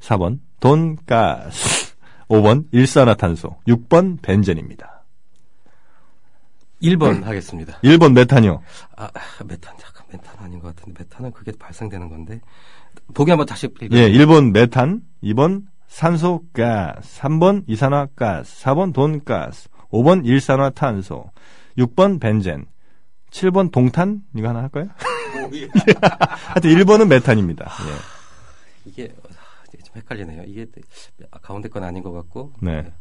[0.00, 1.94] 4번 돈가스,
[2.28, 5.02] 5번 일산화탄소, 6번 벤젠입니다.
[6.82, 7.78] 1번 하겠습니다.
[7.82, 8.62] 1번 메탄이요.
[8.96, 9.10] 아,
[9.44, 9.74] 메탄,
[10.14, 12.40] 메탄 아닌 것 같은데, 메탄은 그게 발생되는 건데.
[13.14, 13.68] 보기 한번 다시.
[13.90, 21.30] 예, 1번 메탄, 2번 산소가스, 3번 이산화가스, 4번 돈가스, 5번 일산화탄소,
[21.78, 22.66] 6번 벤젠,
[23.30, 24.22] 7번 동탄?
[24.36, 24.86] 이거 하나 할까요?
[24.94, 27.64] 하여튼 1번은 메탄입니다.
[27.64, 28.90] 예.
[28.90, 30.44] 이게, 아, 이게 좀 헷갈리네요.
[30.46, 30.66] 이게
[31.42, 32.52] 가운데 건 아닌 것 같고.
[32.60, 32.92] 네.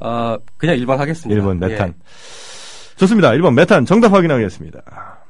[0.00, 1.40] 아, 그냥 1번 하겠습니다.
[1.40, 1.88] 1번 메탄.
[1.88, 2.96] 예.
[2.96, 3.30] 좋습니다.
[3.30, 5.21] 1번 메탄 정답 확인하겠습니다.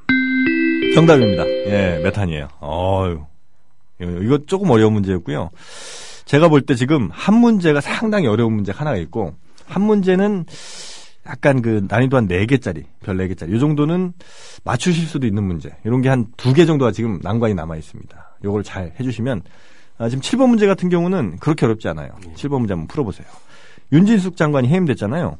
[0.95, 1.45] 정답입니다.
[1.47, 2.47] 예, 메탄이에요.
[2.61, 3.25] 어유.
[3.99, 5.49] 이거 조금 어려운 문제였고요.
[6.25, 9.33] 제가 볼 때 지금 한 문제가 상당히 어려운 문제 하나가 있고
[9.65, 10.45] 한 문제는
[11.27, 13.55] 약간 그 난이도 한 4개짜리, 별 4개짜리.
[13.55, 14.13] 이 정도는
[14.65, 15.69] 맞추실 수도 있는 문제.
[15.85, 18.37] 이런 게 한 두 개 정도가 지금 난관이 남아 있습니다.
[18.43, 19.41] 요걸 잘 해주시면
[19.99, 22.09] 아, 지금 7번 문제 같은 경우는 그렇게 어렵지 않아요.
[22.35, 23.27] 7번 문제 한번 풀어보세요.
[23.93, 25.37] 윤진숙 장관이 해임됐잖아요.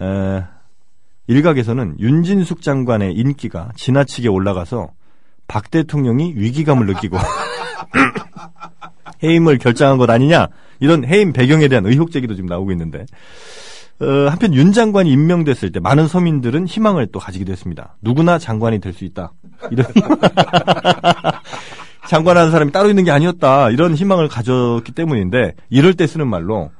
[0.00, 0.42] 에,
[1.30, 4.88] 일각에서는 윤진숙 장관의 인기가 지나치게 올라가서
[5.46, 7.16] 박 대통령이 위기감을 느끼고
[9.22, 10.48] 해임을 결정한 것 아니냐
[10.80, 13.06] 이런 해임 배경에 대한 의혹 제기도 지금 나오고 있는데
[14.00, 17.96] 어, 한편 윤 장관이 임명됐을 때 많은 서민들은 희망을 또 가지기도 했습니다.
[18.00, 19.32] 누구나 장관이 될 수 있다.
[19.70, 19.86] 이런
[22.08, 23.70] 장관하는 사람이 따로 있는 게 아니었다.
[23.70, 26.70] 이런 희망을 가졌기 때문인데 이럴 때 쓰는 말로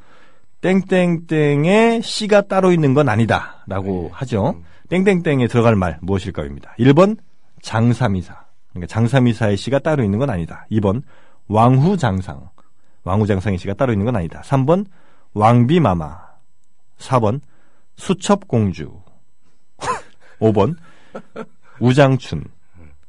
[0.60, 3.64] 땡땡땡의 씨가 따로 있는 건 아니다.
[3.66, 4.60] 라고 하죠.
[4.88, 6.74] 땡땡땡에 들어갈 말 무엇일까요입니다.
[6.78, 7.16] 1번
[7.62, 8.44] 장삼이사.
[8.70, 10.66] 그러니까 장삼이사의 씨가 따로 있는 건 아니다.
[10.70, 11.02] 2번
[11.48, 12.48] 왕후장상.
[13.04, 14.42] 왕후장상의 씨가 따로 있는 건 아니다.
[14.42, 14.86] 3번
[15.32, 16.18] 왕비마마.
[16.98, 17.40] 4번
[17.96, 19.00] 수첩공주.
[20.40, 20.76] 5번
[21.80, 22.44] 우장춘.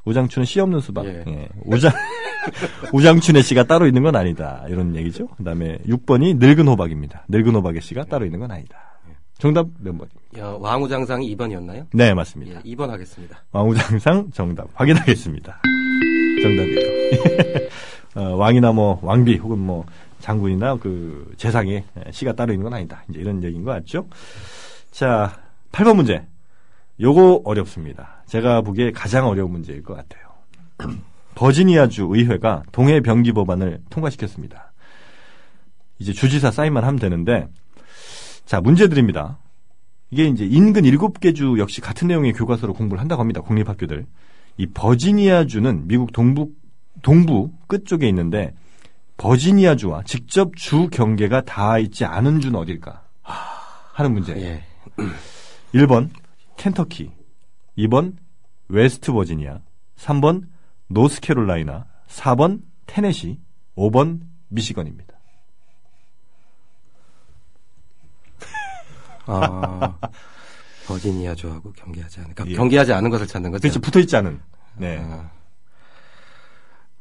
[0.05, 1.05] 우장춘은 씨 없는 수박.
[1.05, 1.23] 예.
[1.27, 1.49] 예.
[1.65, 1.91] 우장
[2.93, 4.65] 우장춘의 씨가 따로 있는 건 아니다.
[4.67, 5.27] 이런 얘기죠.
[5.37, 7.25] 그다음에 6번이 늙은 호박입니다.
[7.29, 8.77] 늙은 호박의 씨가 따로 있는 건 아니다.
[9.37, 10.39] 정답 몇 번입니까?
[10.39, 11.87] 야, 왕우장상이 2번이었나요?
[11.93, 12.61] 네, 맞습니다.
[12.63, 13.43] 예, 2번 하겠습니다.
[13.51, 15.61] 왕우장상 정답 확인하겠습니다.
[16.43, 16.91] 정답이에요.
[18.15, 19.85] 어, 왕이나 뭐 왕비 혹은 뭐
[20.19, 23.03] 장군이나 그 재상에 씨가 따로 있는 건 아니다.
[23.09, 24.07] 이제 이런 얘기인 것 같죠?
[24.91, 25.39] 자,
[25.71, 26.23] 8번 문제.
[26.99, 28.23] 요거 어렵습니다.
[28.27, 30.23] 제가 보기에 가장 어려운 문제일 것 같아요.
[31.36, 34.73] 버지니아주 의회가 동해 병기 법안을 통과시켰습니다.
[35.99, 37.47] 이제 주지사 사인만 하면 되는데
[38.45, 39.38] 자, 문제 드립니다.
[40.10, 43.41] 이게 이제 인근 7개 주 역시 같은 내용의 교과서로 공부를 한다고 합니다.
[43.41, 44.06] 공립학교들.
[44.58, 46.51] 이 버지니아주는 미국 동부
[47.01, 48.54] 동부 끝쪽에 있는데
[49.15, 53.04] 버지니아주와 직접 주 경계가 닿아 있지 않은 주는 어딜까?
[53.93, 54.36] 하는 문제.
[54.36, 54.63] 예.
[55.73, 56.10] 1번
[56.57, 57.11] 켄터키,
[57.77, 58.15] 2번
[58.67, 59.61] 웨스트 버지니아,
[59.97, 60.47] 3번
[60.87, 63.39] 노스캐롤라이나, 4번 테네시,
[63.75, 65.13] 5번 미시건입니다.
[69.25, 69.97] 아,
[70.87, 72.55] 버지니아주하고 경계하지 않은, 그러니까 예.
[72.55, 73.61] 경계하지 않은 것을 찾는 거죠.
[73.61, 73.79] 그렇죠.
[73.79, 74.41] 붙어 있지 않은.
[74.77, 74.99] 네.
[75.01, 75.31] 아,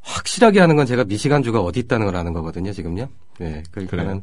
[0.02, 3.08] 확실하게 하는 건 제가 미시간주가 어디 있다는 걸 아는 거거든요, 지금요.
[3.38, 4.22] 네, 그러니까는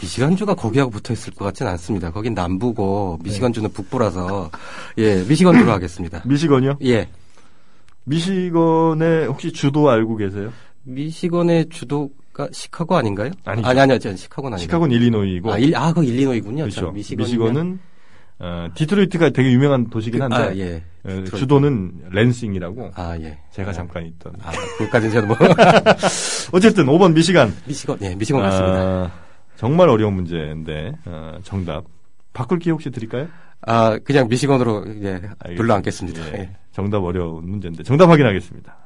[0.00, 2.10] 미시간주가 거기하고 붙어 있을 것 같지는 않습니다.
[2.10, 4.50] 거긴 남부고 미시간주는 북부라서
[4.98, 6.22] 예, 미시간주로 하겠습니다.
[6.26, 6.78] 미시건이요?
[6.84, 7.08] 예,
[8.04, 10.52] 미시건의 혹시 주도 알고 계세요?
[10.84, 13.30] 미시건의 주도가 시카고 아닌가요?
[13.44, 13.66] 아니죠.
[13.68, 14.62] 아니 아니요, 전 시카고는 아니고.
[14.64, 15.52] 시카고는 일리노이고.
[15.52, 16.64] 아, 일, 아, 그 일리노이군요.
[16.64, 16.90] 그렇죠.
[16.92, 17.78] 미시건은
[18.40, 20.76] 어, 디트로이트가 되게 유명한 도시긴 한데 아, 예.
[21.04, 21.36] 어, 디트로이트.
[21.36, 23.38] 주도는 랜싱이라고 아, 예.
[23.52, 24.32] 제가 아, 잠깐 있던.
[24.42, 25.36] 아, 그것까지는 저는 뭐
[26.52, 27.54] 어쨌든 5번 미시간.
[27.66, 28.76] 미시건, 예, 미시건 같습니다.
[28.80, 29.10] 아,
[29.56, 31.84] 정말 어려운 문제인데 어, 정답
[32.32, 33.28] 바꿀 기회 혹시 드릴까요?
[33.66, 35.54] 아, 그냥 미시건으로 예, 알겠습니다.
[35.56, 36.20] 눌러앉겠습니다.
[36.34, 36.56] 예, 예.
[36.72, 38.76] 정답 어려운 문제인데 정답 확인하겠습니다.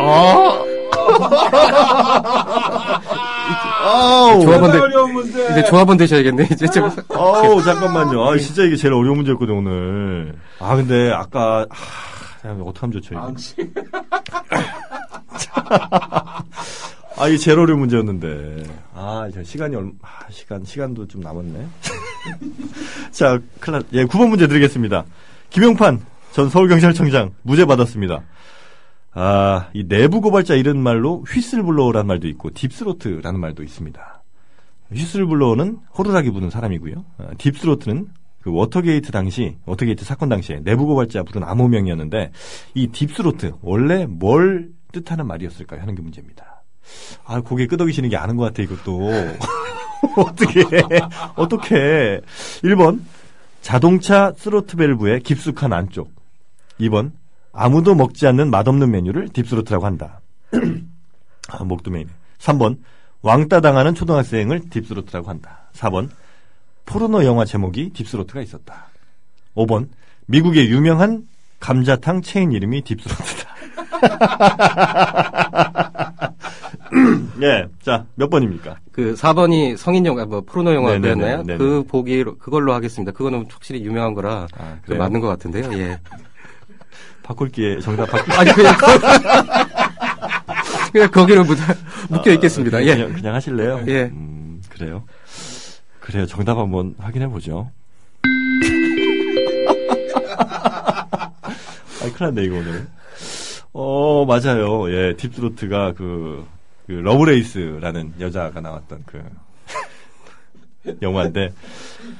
[0.00, 0.64] 아,
[4.42, 4.80] 조합원들
[5.50, 6.48] 이제 조합원 되셔야겠네.
[6.52, 8.24] 이제 좀 어우 잠깐만요.
[8.24, 10.34] 아 진짜 이게 제일 어려운 문제였거든 오늘.
[10.58, 13.34] 아 근데 아까 아, 어떻게 하면 좋죠 이거.
[17.16, 18.64] 아 이게 제일 어려운 문제였는데.
[18.94, 21.66] 아 이제 시간이 얼 아, 시간 시간도 좀 남았네.
[23.12, 25.04] 자 클라 예 9번 문제 드리겠습니다.
[25.50, 26.00] 김용판
[26.32, 28.22] 전 서울경찰청장 무죄 받았습니다.
[29.14, 34.22] 아, 이 내부 고발자 이런 말로 whistleblower라는 말도 있고 Deep Throat라는 말도 있습니다.
[34.92, 37.04] whistleblower는 호루라기 부는 사람이고요.
[37.18, 38.08] 어, Deep Throat는
[38.40, 42.32] 그 워터게이트 당시 워터게이트 사건 당시에 내부 고발자 부른 암호명이었는데
[42.74, 45.80] 이 Deep Throat 원래 뭘 뜻하는 말이었을까요?
[45.80, 46.62] 하는 게 문제입니다.
[47.24, 49.08] 아, 고개 끄덕이시는 게 아는 것 같아 이것도
[50.18, 50.64] 어떻게
[51.36, 52.20] 어떻게
[52.62, 53.00] 1번
[53.62, 56.12] 자동차 스로틀 밸브의 깊숙한 안쪽
[56.80, 57.12] 2번
[57.54, 60.20] 아무도 먹지 않는 맛없는 메뉴를 Deep Throat라고 한다.
[61.48, 62.10] 아, 목도 메이네.
[62.38, 62.78] 3번
[63.22, 65.68] 왕따 당하는 초등학생을 Deep Throat라고 한다.
[65.74, 66.08] 4번
[66.84, 68.88] 포르노 영화 제목이 Deep Throat가 있었다.
[69.54, 69.88] 5번
[70.26, 71.26] 미국의 유명한
[71.60, 73.54] 감자탕 체인 이름이 Deep Throat다.
[77.42, 78.76] 예, 자, 몇 번입니까?
[78.92, 81.44] 그 4번이 성인 영화 뭐 포르노 영화였나요?
[81.58, 83.12] 그 보기로 그걸로 하겠습니다.
[83.12, 84.78] 그거는 확실히 유명한 거라 아?
[84.86, 85.72] 맞는 것 같은데요.
[85.78, 85.98] 예.
[87.24, 88.74] 바꿀기에 정답 바꿀 아니 그냥
[90.92, 91.58] 그냥 거기로 묻,
[92.08, 92.78] 묶여 있겠습니다.
[92.78, 93.02] 그냥, 예.
[93.02, 93.82] 그냥, 그냥 하실래요?
[93.88, 94.02] 예.
[94.04, 95.02] 음, 그래요.
[95.98, 96.24] 그래요.
[96.26, 97.72] 정답 한번 확인해 보죠.
[102.00, 102.86] 아이, 큰일 났네, 이거 오늘.
[103.72, 104.88] 어, 맞아요.
[104.92, 106.46] 예, Deep Throat가 그,
[106.86, 109.20] 그, 러브레이스라는 여자가 나왔던 그,
[111.02, 111.52] 영화인데,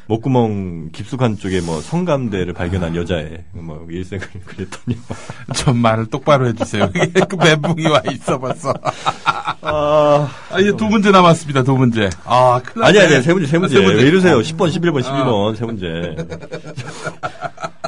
[0.06, 5.54] 목구멍 깊숙한 쪽에 뭐 성감대를 발견한 여자의 뭐 일생을 그렸던 영화.
[5.54, 6.90] 좀 말을 똑바로 해주세요.
[7.28, 8.74] 그 멘붕이 와 있어 벌써.
[9.62, 11.62] 아, 아, 이제 두 문제 남았습니다.
[11.62, 12.10] 두 문제.
[12.24, 12.98] 아, 큰일 아니.
[12.98, 13.76] 아니, 세 문제, 세 문제.
[13.76, 14.02] 세 문제.
[14.02, 14.38] 왜 이러세요?
[14.40, 16.16] 10번, 11번, 12번, 세 문제.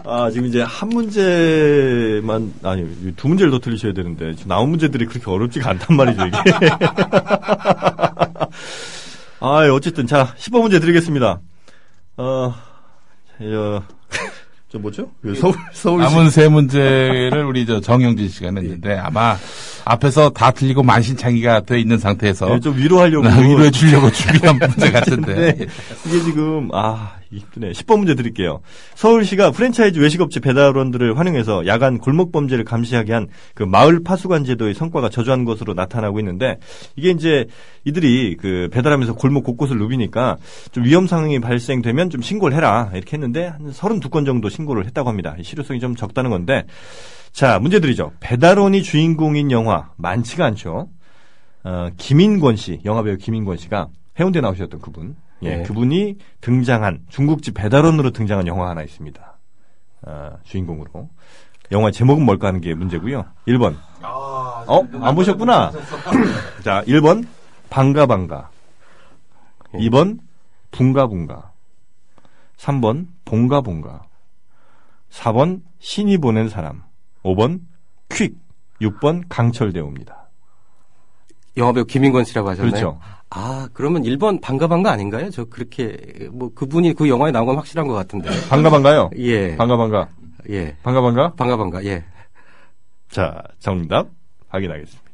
[0.04, 5.28] 아, 지금 이제 한 문제만, 아니, 두 문제를 더 틀리셔야 되는데, 지금 나온 문제들이 그렇게
[5.30, 6.36] 어렵지가 않단 말이죠, 이게.
[9.40, 11.40] 아, 어쨌든, 자, 10번 문제 드리겠습니다.
[12.16, 12.54] 어,
[13.38, 13.82] 저,
[14.72, 15.10] 저 뭐죠?
[15.22, 16.08] 그 서울, 서울시.
[16.14, 19.36] 남은 세 문제를 우리 저 정영진 씨가 냈는데 아마
[19.84, 23.28] 앞에서 다 틀리고 만신창이가 돼 있는 상태에서 네, 좀 위로하려고.
[23.28, 25.34] 위로해 주려고 준비한 문제 같은데.
[25.54, 25.66] 네.
[26.06, 27.72] 이게 지금 아 힘드네.
[27.72, 28.60] 10번 문제 드릴게요.
[28.94, 35.08] 서울시가 프랜차이즈 외식업체 배달원들을 활용해서 야간 골목 범죄를 감시하게 한 그 마을 파수관 제도의 성과가
[35.08, 36.58] 저조한 것으로 나타나고 있는데
[36.94, 37.46] 이게 이제
[37.84, 40.36] 이들이 그 배달하면서 골목 곳곳을 누비니까
[40.72, 45.34] 좀 위험 상황이 발생되면 좀 신고를 해라 이렇게 했는데 한 32건 정도 신고를 했다고 합니다.
[45.40, 46.64] 실효성이 좀 적다는 건데
[47.32, 48.12] 자 문제 드리죠.
[48.20, 50.88] 배달원이 주인공인 영화 많지가 않죠.
[51.64, 53.88] 어, 김인권 씨, 영화배우 김인권 씨가
[54.20, 55.16] 해운대 나오셨던 그분.
[55.42, 55.62] 예, 네.
[55.64, 59.38] 그분이 등장한 중국집 배달원으로 등장한 영화 하나 있습니다.
[60.06, 61.10] 아, 주인공으로.
[61.72, 63.24] 영화 제목은 뭘까 하는 게 문제고요.
[63.48, 63.76] 1번.
[64.02, 64.88] 어?
[65.00, 65.72] 안 보셨구나.
[66.62, 67.26] 자, 1번
[67.70, 68.50] 반가 반가.
[69.74, 70.18] 2번
[70.70, 71.52] 붕가 붕가.
[72.56, 74.04] 3번 봉가 봉가.
[75.10, 76.82] 4번 신이 보낸 사람.
[77.24, 77.60] 5번
[78.08, 78.36] 퀵.
[78.80, 80.28] 6번 강철대우입니다.
[81.56, 82.70] 영화배우 김인권 씨라고 하셨나요?
[82.70, 83.00] 그렇죠.
[83.30, 85.30] 아, 그러면 1번 반가반가 아닌가요?
[85.30, 85.96] 저 그렇게
[86.30, 88.30] 뭐 그분이 그 영화에 나온 건 확실한 것 같은데.
[88.48, 89.10] 반가 반가요.
[89.18, 89.56] 예.
[89.56, 90.08] 반가 반가.
[90.50, 90.76] 예.
[90.82, 91.32] 반가 반가.
[91.34, 91.84] 반가반가.
[91.84, 92.04] 예.
[93.10, 94.08] 자, 정답
[94.48, 95.06] 확인하겠습니다.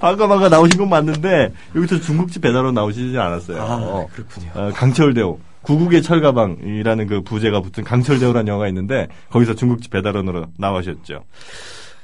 [0.00, 3.62] 반가 반가 나오신 건 맞는데 여기서 중국집 배달로 나오시지 않았어요.
[3.62, 4.08] 아, 어.
[4.12, 4.50] 그렇군요.
[4.54, 11.22] 어, 강철대우 구국의 철가방이라는 그 부제가 붙은 강철대우라는 영화가 있는데 거기서 중국집 배달원으로 나오셨죠.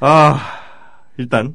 [0.00, 0.40] 아
[1.16, 1.54] 일단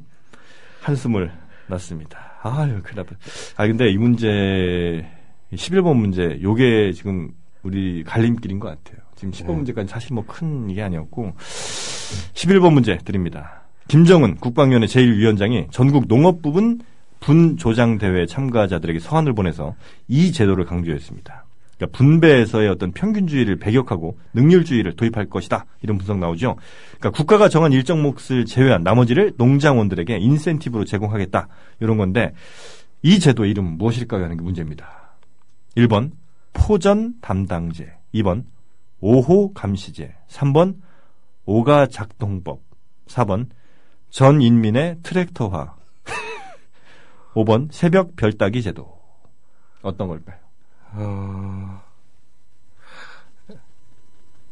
[0.81, 1.31] 한숨을
[1.67, 2.19] 났습니다.
[2.43, 3.17] 아유 큰일 날 뻔.
[3.55, 5.05] 아 근데 이 문제
[5.53, 7.31] 11번 문제 요게 지금
[7.63, 9.01] 우리 갈림길인 것 같아요.
[9.15, 11.33] 지금 10번 문제까지 사실 뭐 큰 이게 아니었고
[12.33, 13.61] 11번 문제 드립니다.
[13.87, 16.81] 김정은 국방위원회 제1위원장이 전국 농업 부분
[17.21, 19.75] 분조장 대회 참가자들에게 서한을 보내서
[20.09, 21.42] 이 제도를 강조했습니다.
[21.83, 25.65] 그러니까 분배에서의 어떤 평균주의를 배격하고 능률주의를 도입할 것이다.
[25.81, 26.55] 이런 분석 나오죠.
[26.99, 31.47] 그러니까 국가가 정한 일정 몫을 제외한 나머지를 농장원들에게 인센티브로 제공하겠다.
[31.81, 32.33] 이런 건데
[33.01, 34.23] 이 제도의 이름 무엇일까요?
[34.23, 35.15] 하는 게 문제입니다.
[35.75, 36.11] 1번
[36.53, 38.45] 포전 담당제, 2번
[39.01, 40.77] 5호 감시제, 3번
[41.45, 42.61] 오가 작동법,
[43.07, 43.47] 4번
[44.09, 45.75] 전 인민의 트랙터화,
[47.33, 48.93] 5번 새벽 별따기 제도.
[49.81, 50.37] 어떤 걸까요?
[50.93, 51.32] 어...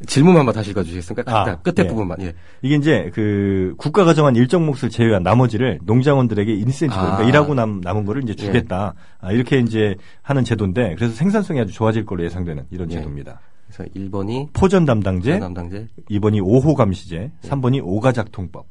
[0.07, 1.31] 질문 한번 다시 읽어주시겠습니까?
[1.31, 1.87] 아, 아, 끝에 예.
[1.87, 2.21] 부분만.
[2.21, 2.33] 예.
[2.61, 7.17] 이게 이제 그 국가가 정한 일정 몫을 제외한 나머지를 농장원들에게 인센티브, 아.
[7.17, 8.93] 그러니까 일하고 남, 남은 거를 이제 주겠다.
[9.19, 12.95] 아, 이렇게 이제 하는 제도인데 그래서 생산성이 아주 좋아질 걸로 예상되는 이런 예.
[12.95, 13.39] 제도입니다.
[13.67, 18.65] 그래서 1번이 포전 담당제, 담당제, 2번이 5호 감시제, 3번이 오가작 통법,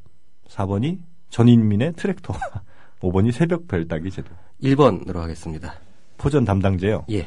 [0.48, 0.98] 4번이
[1.30, 2.34] 전인민의 트랙터,
[3.00, 4.28] 5번이 새벽 별따기 제도.
[4.62, 5.74] 1번으로 하겠습니다.
[6.18, 7.06] 포전 담당제요.
[7.12, 7.26] 예.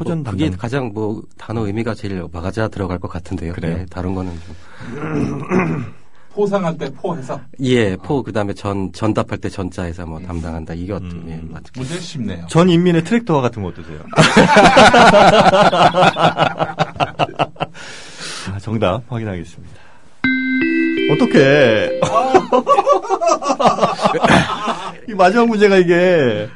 [0.00, 0.58] 포전 뭐 그게 담당.
[0.60, 3.52] 가장 뭐 단어 의미가 제일 막아자 들어갈 것 같은데요.
[3.52, 3.78] 그래요?
[3.80, 4.56] 예, 다른 거는 좀.
[6.32, 10.74] 포상할 때 포해서 예, 포 그 다음에 전 전답할 때 전자에서 뭐 담당한다.
[10.74, 11.24] 이게 어떤 음.
[11.28, 12.46] 예, 맞 문제 쉽네요.
[12.48, 13.98] 전 인민의 트랙터와 같은 거 어떠세요?
[18.52, 19.74] 아, 정답 확인하겠습니다.
[21.12, 22.00] 어떻게?
[25.08, 26.48] 이 마지막 문제가 이게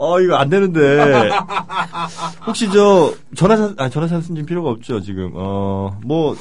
[0.00, 1.30] 어 이거 안 되는데
[2.46, 6.36] 혹시 저 전화 아 전화 찬스님 필요가 없죠 지금 어 뭐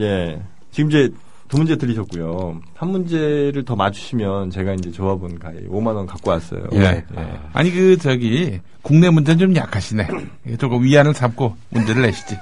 [0.00, 0.40] 예
[0.70, 1.10] 지금 이제
[1.48, 6.66] 두 문제 들리셨고요 한 문제를 더 맞추시면 제가 이제 조합원 가에 5만 원 갖고 왔어요.
[6.74, 7.04] 예.
[7.54, 10.06] 아니 그 저기 국내 문제는 좀 약하시네.
[10.58, 12.36] 조금 위안을 삼고 문제를 내시지.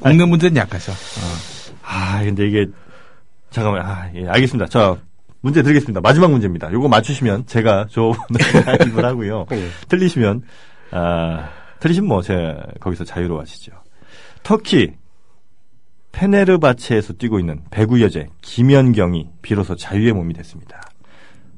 [0.00, 0.92] 국내 문제는 약하셔.
[0.92, 1.74] 어.
[1.82, 2.66] 아, 근데 이게,
[3.50, 4.68] 잠깐만, 아, 예, 알겠습니다.
[4.68, 4.96] 자,
[5.44, 6.00] 문제 드리겠습니다.
[6.00, 6.72] 마지막 문제입니다.
[6.72, 8.16] 요거 맞추시면 제가 조언을
[8.64, 9.44] 가입을 하고요.
[9.52, 9.68] 예.
[9.88, 10.42] 틀리시면,
[10.90, 13.72] 아, 틀리시면 뭐, 제, 거기서 자유로워하시죠.
[14.42, 14.92] 터키,
[16.12, 20.80] 페네르바체에서 뛰고 있는 배구 여제 김연경이 비로소 자유의 몸이 됐습니다.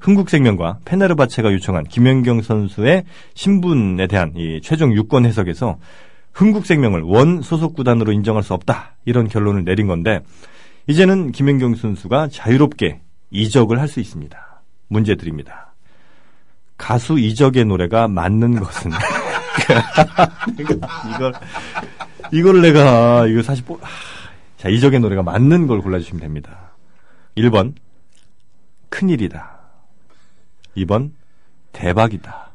[0.01, 5.79] 흥국생명과 페네르바체가 요청한 김연경 선수의 신분에 대한 이 최종 유권 해석에서
[6.33, 10.21] 흥국생명을 원 소속 구단으로 인정할 수 없다 이런 결론을 내린 건데
[10.87, 14.61] 이제는 김연경 선수가 자유롭게 이적을 할 수 있습니다.
[14.89, 15.73] 문제 드립니다.
[16.77, 18.91] 가수 이적의 노래가 맞는 것은
[20.59, 21.33] 이걸
[22.33, 23.89] 이걸 내가 이거 사실 뽀- 하,
[24.59, 26.71] 자 이적의 노래가 맞는 걸 골라주시면 됩니다.
[27.37, 27.75] 1번
[28.91, 29.59] 큰일이다.
[30.77, 31.11] 2번
[31.73, 32.51] 대박이다.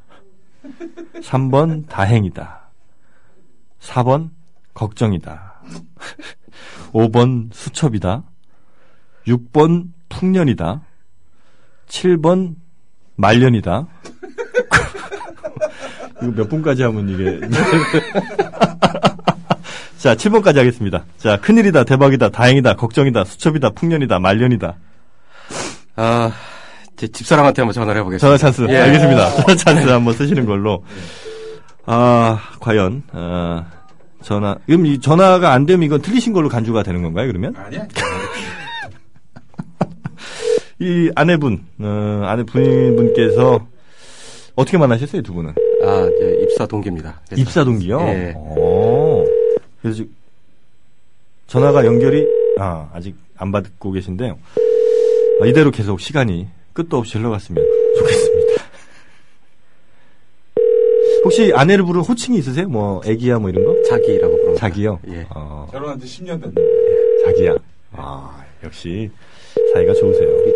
[1.22, 2.62] 3번 다행이다.
[3.82, 4.30] 4번
[4.74, 5.62] 걱정이다.
[6.94, 8.24] 5번 수첩이다.
[9.28, 9.90] 6번
[10.22, 10.82] 풍년이다.
[11.90, 12.54] 7번
[13.16, 13.88] 말년이다.
[16.22, 17.40] 이거 몇 분까지 하면 이게.
[19.98, 21.04] 자, 7번까지 하겠습니다.
[21.18, 24.76] 자, 큰일이다, 대박이다, 다행이다, 걱정이다, 수첩이다, 풍년이다, 말년이다.
[25.96, 26.32] 아,
[26.96, 28.24] 제 집사람한테 한번 전화를 해보겠습니다.
[28.26, 28.68] 전화 찬스.
[28.72, 28.78] 예.
[28.78, 29.32] 알겠습니다.
[29.42, 30.84] 전화 찬스 한번 쓰시는 걸로.
[31.88, 33.66] 아, 과연, 아,
[34.22, 37.56] 전화, 그럼 이 전화가 안 되면 이건 틀리신 걸로 간주가 되는 건가요, 그러면?
[37.58, 37.88] 아니야.
[40.82, 43.68] 이 아내분, 어, 아내 부인분께서
[44.56, 45.54] 어떻게 만나셨어요, 두 분은?
[45.84, 47.22] 아, 제 입사 동기입니다.
[47.28, 48.00] 그래서- 입사 동기요?
[48.02, 48.34] 예.
[48.36, 49.24] 오.
[49.82, 50.12] 그래서 지금
[51.46, 52.26] 전화가 연결이,
[52.58, 54.40] 아, 아직 안 받고 계신데요.
[55.42, 57.64] 아, 이대로 계속 시간이 끝도 없이 흘러갔으면
[57.98, 58.64] 좋겠습니다.
[61.24, 62.68] 혹시 아내를 부르는 호칭이 있으세요?
[62.68, 63.76] 뭐, 애기야, 뭐 이런 거?
[63.84, 64.60] 자기라고 부릅니다.
[64.68, 65.00] 자기요?
[65.10, 65.28] 예.
[65.30, 66.62] 어, 결혼한 지 10년 됐는데.
[67.26, 67.56] 자기야.
[67.92, 69.12] 아, 역시
[69.74, 70.28] 사이가 좋으세요.
[70.28, 70.54] 근데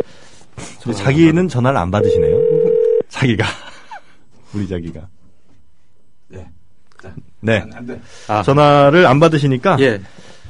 [0.94, 2.38] 자기는 전화를 안 받으시네요.
[3.10, 3.46] 자기가.
[4.54, 5.08] 우리 자기가.
[6.30, 6.46] 네.
[7.02, 7.58] 자, 네.
[7.60, 8.02] 안, 안 돼.
[8.28, 10.02] 아, 전화를 안 받으시니까 예.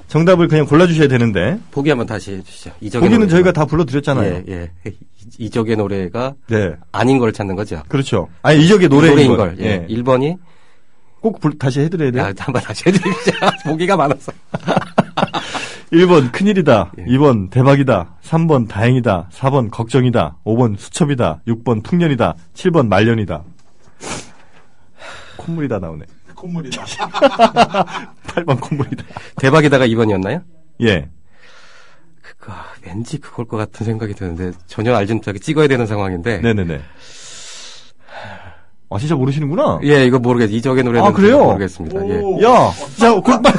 [0.07, 2.71] 정답을 그냥 골라주셔야 되는데 보기 한번 다시 해주시죠.
[2.81, 3.27] 이적의 노래가.
[3.31, 4.43] 저희가 다 불러드렸잖아요.
[4.47, 4.89] 예, 예.
[4.91, 4.95] 이-
[5.45, 7.81] 이적의 노래가 네, 아닌 걸 찾는 거죠.
[7.87, 8.29] 그렇죠.
[8.43, 9.37] 아니 이적의 노래인, 노래인 걸.
[9.55, 9.59] 걸.
[9.65, 9.85] 예.
[9.89, 9.95] 예.
[9.95, 10.37] 1번이
[11.19, 12.23] 꼭 불- 다시 해드려야 돼요.
[12.23, 13.31] 야, 한번 다시 해드립시죠.
[13.65, 14.31] 보기가 많아서.
[15.95, 16.91] 1번 큰일이다.
[16.99, 17.05] 예.
[17.05, 18.17] 2번 대박이다.
[18.21, 19.29] 3번 다행이다.
[19.31, 20.37] 4번 걱정이다.
[20.45, 21.41] 5번 수첩이다.
[21.47, 22.35] 6번 풍년이다.
[22.53, 23.43] 7번 말년이다.
[25.37, 26.05] 콧물이 다 나오네.
[26.35, 26.83] 콧물이다.
[28.27, 29.03] 8번 콧물이다.
[29.37, 30.43] 대박이다가 2번이었나요?
[30.81, 31.09] 예.
[32.21, 32.51] 그거,
[32.85, 36.39] 왠지 그걸 것 같은 생각이 드는데, 전혀 알지 못하게 찍어야 되는 상황인데.
[36.39, 36.81] 네네네.
[38.95, 39.79] 아 진짜 모르시는구나.
[39.83, 41.43] 예, 이거 모르겠, 이적의 노래는 아, 그래요?
[41.43, 42.07] 모르겠습니다.
[42.07, 42.17] 예.
[42.19, 42.41] 오.
[42.41, 43.55] 야, 자, 골, 빨리,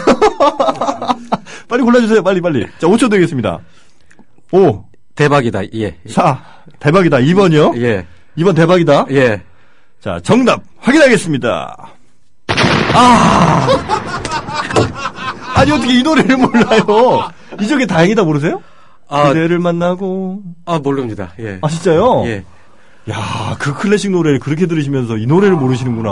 [1.69, 2.23] 빨리 골라주세요.
[2.23, 2.67] 빨리, 빨리.
[2.79, 3.59] 자, 5초 드리겠습니다.
[4.51, 4.85] 5,
[5.15, 5.99] 대박이다, 예.
[6.09, 6.43] 4,
[6.81, 7.19] 대박이다.
[7.19, 7.79] 2번이요?
[7.83, 8.07] 예,
[8.39, 9.07] 2번 대박이다.
[9.11, 9.43] 예.
[10.01, 11.91] 자, 정답 확인하겠습니다.
[12.95, 13.69] 아!
[15.55, 17.29] 아니, 어떻게 이 노래를 몰라요?
[17.61, 18.63] 이적의 다행이다 모르세요?
[19.07, 20.41] 아, 그대를 만나고.
[20.65, 21.35] 아, 모릅니다.
[21.41, 21.59] 예.
[21.61, 22.23] 아, 진짜요?
[22.25, 22.43] 예.
[23.11, 26.11] 야, 그 클래식 노래를 그렇게 들으시면서 이 노래를 모르시는구나.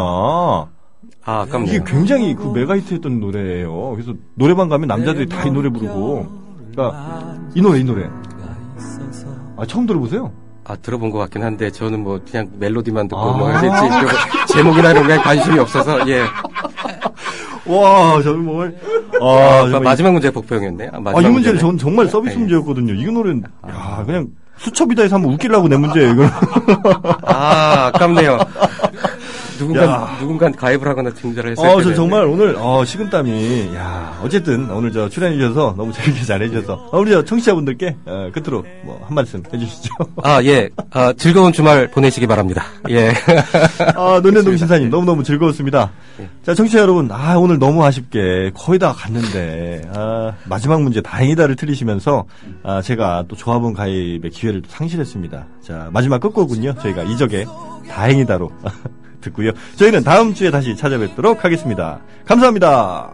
[1.26, 1.74] 아, 아깝네요.
[1.74, 3.90] 이게 굉장히 그 mega hit 했던 노래예요.
[3.92, 6.26] 그래서 노래방 가면 남자들이 다 이 노래 부르고.
[6.72, 8.09] 그러니까 이 노래 이 노래.
[9.57, 10.32] 아 처음 들어보세요?
[10.66, 13.36] 아, 들어본 것 같긴 한데, 저는 뭐, 그냥 멜로디만 듣고, 아.
[13.36, 13.70] 뭐, 이런
[14.49, 16.20] 제목이나 이런 게 관심이 없어서, 예.
[17.66, 18.74] 와 저는 정말
[19.20, 20.88] 아, 아, 마지막 문제 복병이었네.
[20.92, 21.59] 아, 아, 이 문제는.
[21.61, 22.38] 전 정말 서비스 예.
[22.38, 22.95] 문제였거든요.
[22.95, 24.28] 이 노래는 야 그냥
[24.64, 26.12] 수첩이다에서 한번 웃기려고 낸 문제예요.
[26.12, 26.24] 이거.
[27.22, 28.38] 아, 아깝네요.
[29.59, 30.16] 누군가, 야.
[30.18, 31.84] 누군가 가입을 하거나 등재를 했을 어, 텐데.
[31.84, 36.88] 저 정말 오늘 어, 식은땀이 야 어쨌든 오늘 저 출연해 주셔서 너무 재밌게 잘해 주셔서
[36.90, 39.94] 어, 우리 저 청취자분들께 어, 끝으로 뭐 한 말씀 해 주시죠.
[40.22, 40.68] 아, 예.
[40.90, 42.64] 아, 즐거운 주말 보내시기 바랍니다.
[42.90, 43.12] 예.
[43.96, 45.92] 아, 논현동 신사님 너무너무 즐거웠습니다.
[46.42, 52.24] 자, 청취자 여러분, 아, 오늘 너무 아쉽게 거의 다 갔는데, 아, 마지막 문제 다행이다를 틀리시면서,
[52.62, 55.46] 아, 제가 또 조합원 가입의 기회를 또 상실했습니다.
[55.62, 57.46] 자, 마지막 끝곡은요, 저희가 이적의
[57.90, 58.50] 다행이다로
[59.24, 59.50] 듣고요.
[59.76, 62.00] 저희는 다음 주에 다시 찾아뵙도록 하겠습니다.
[62.24, 63.10] 감사합니다.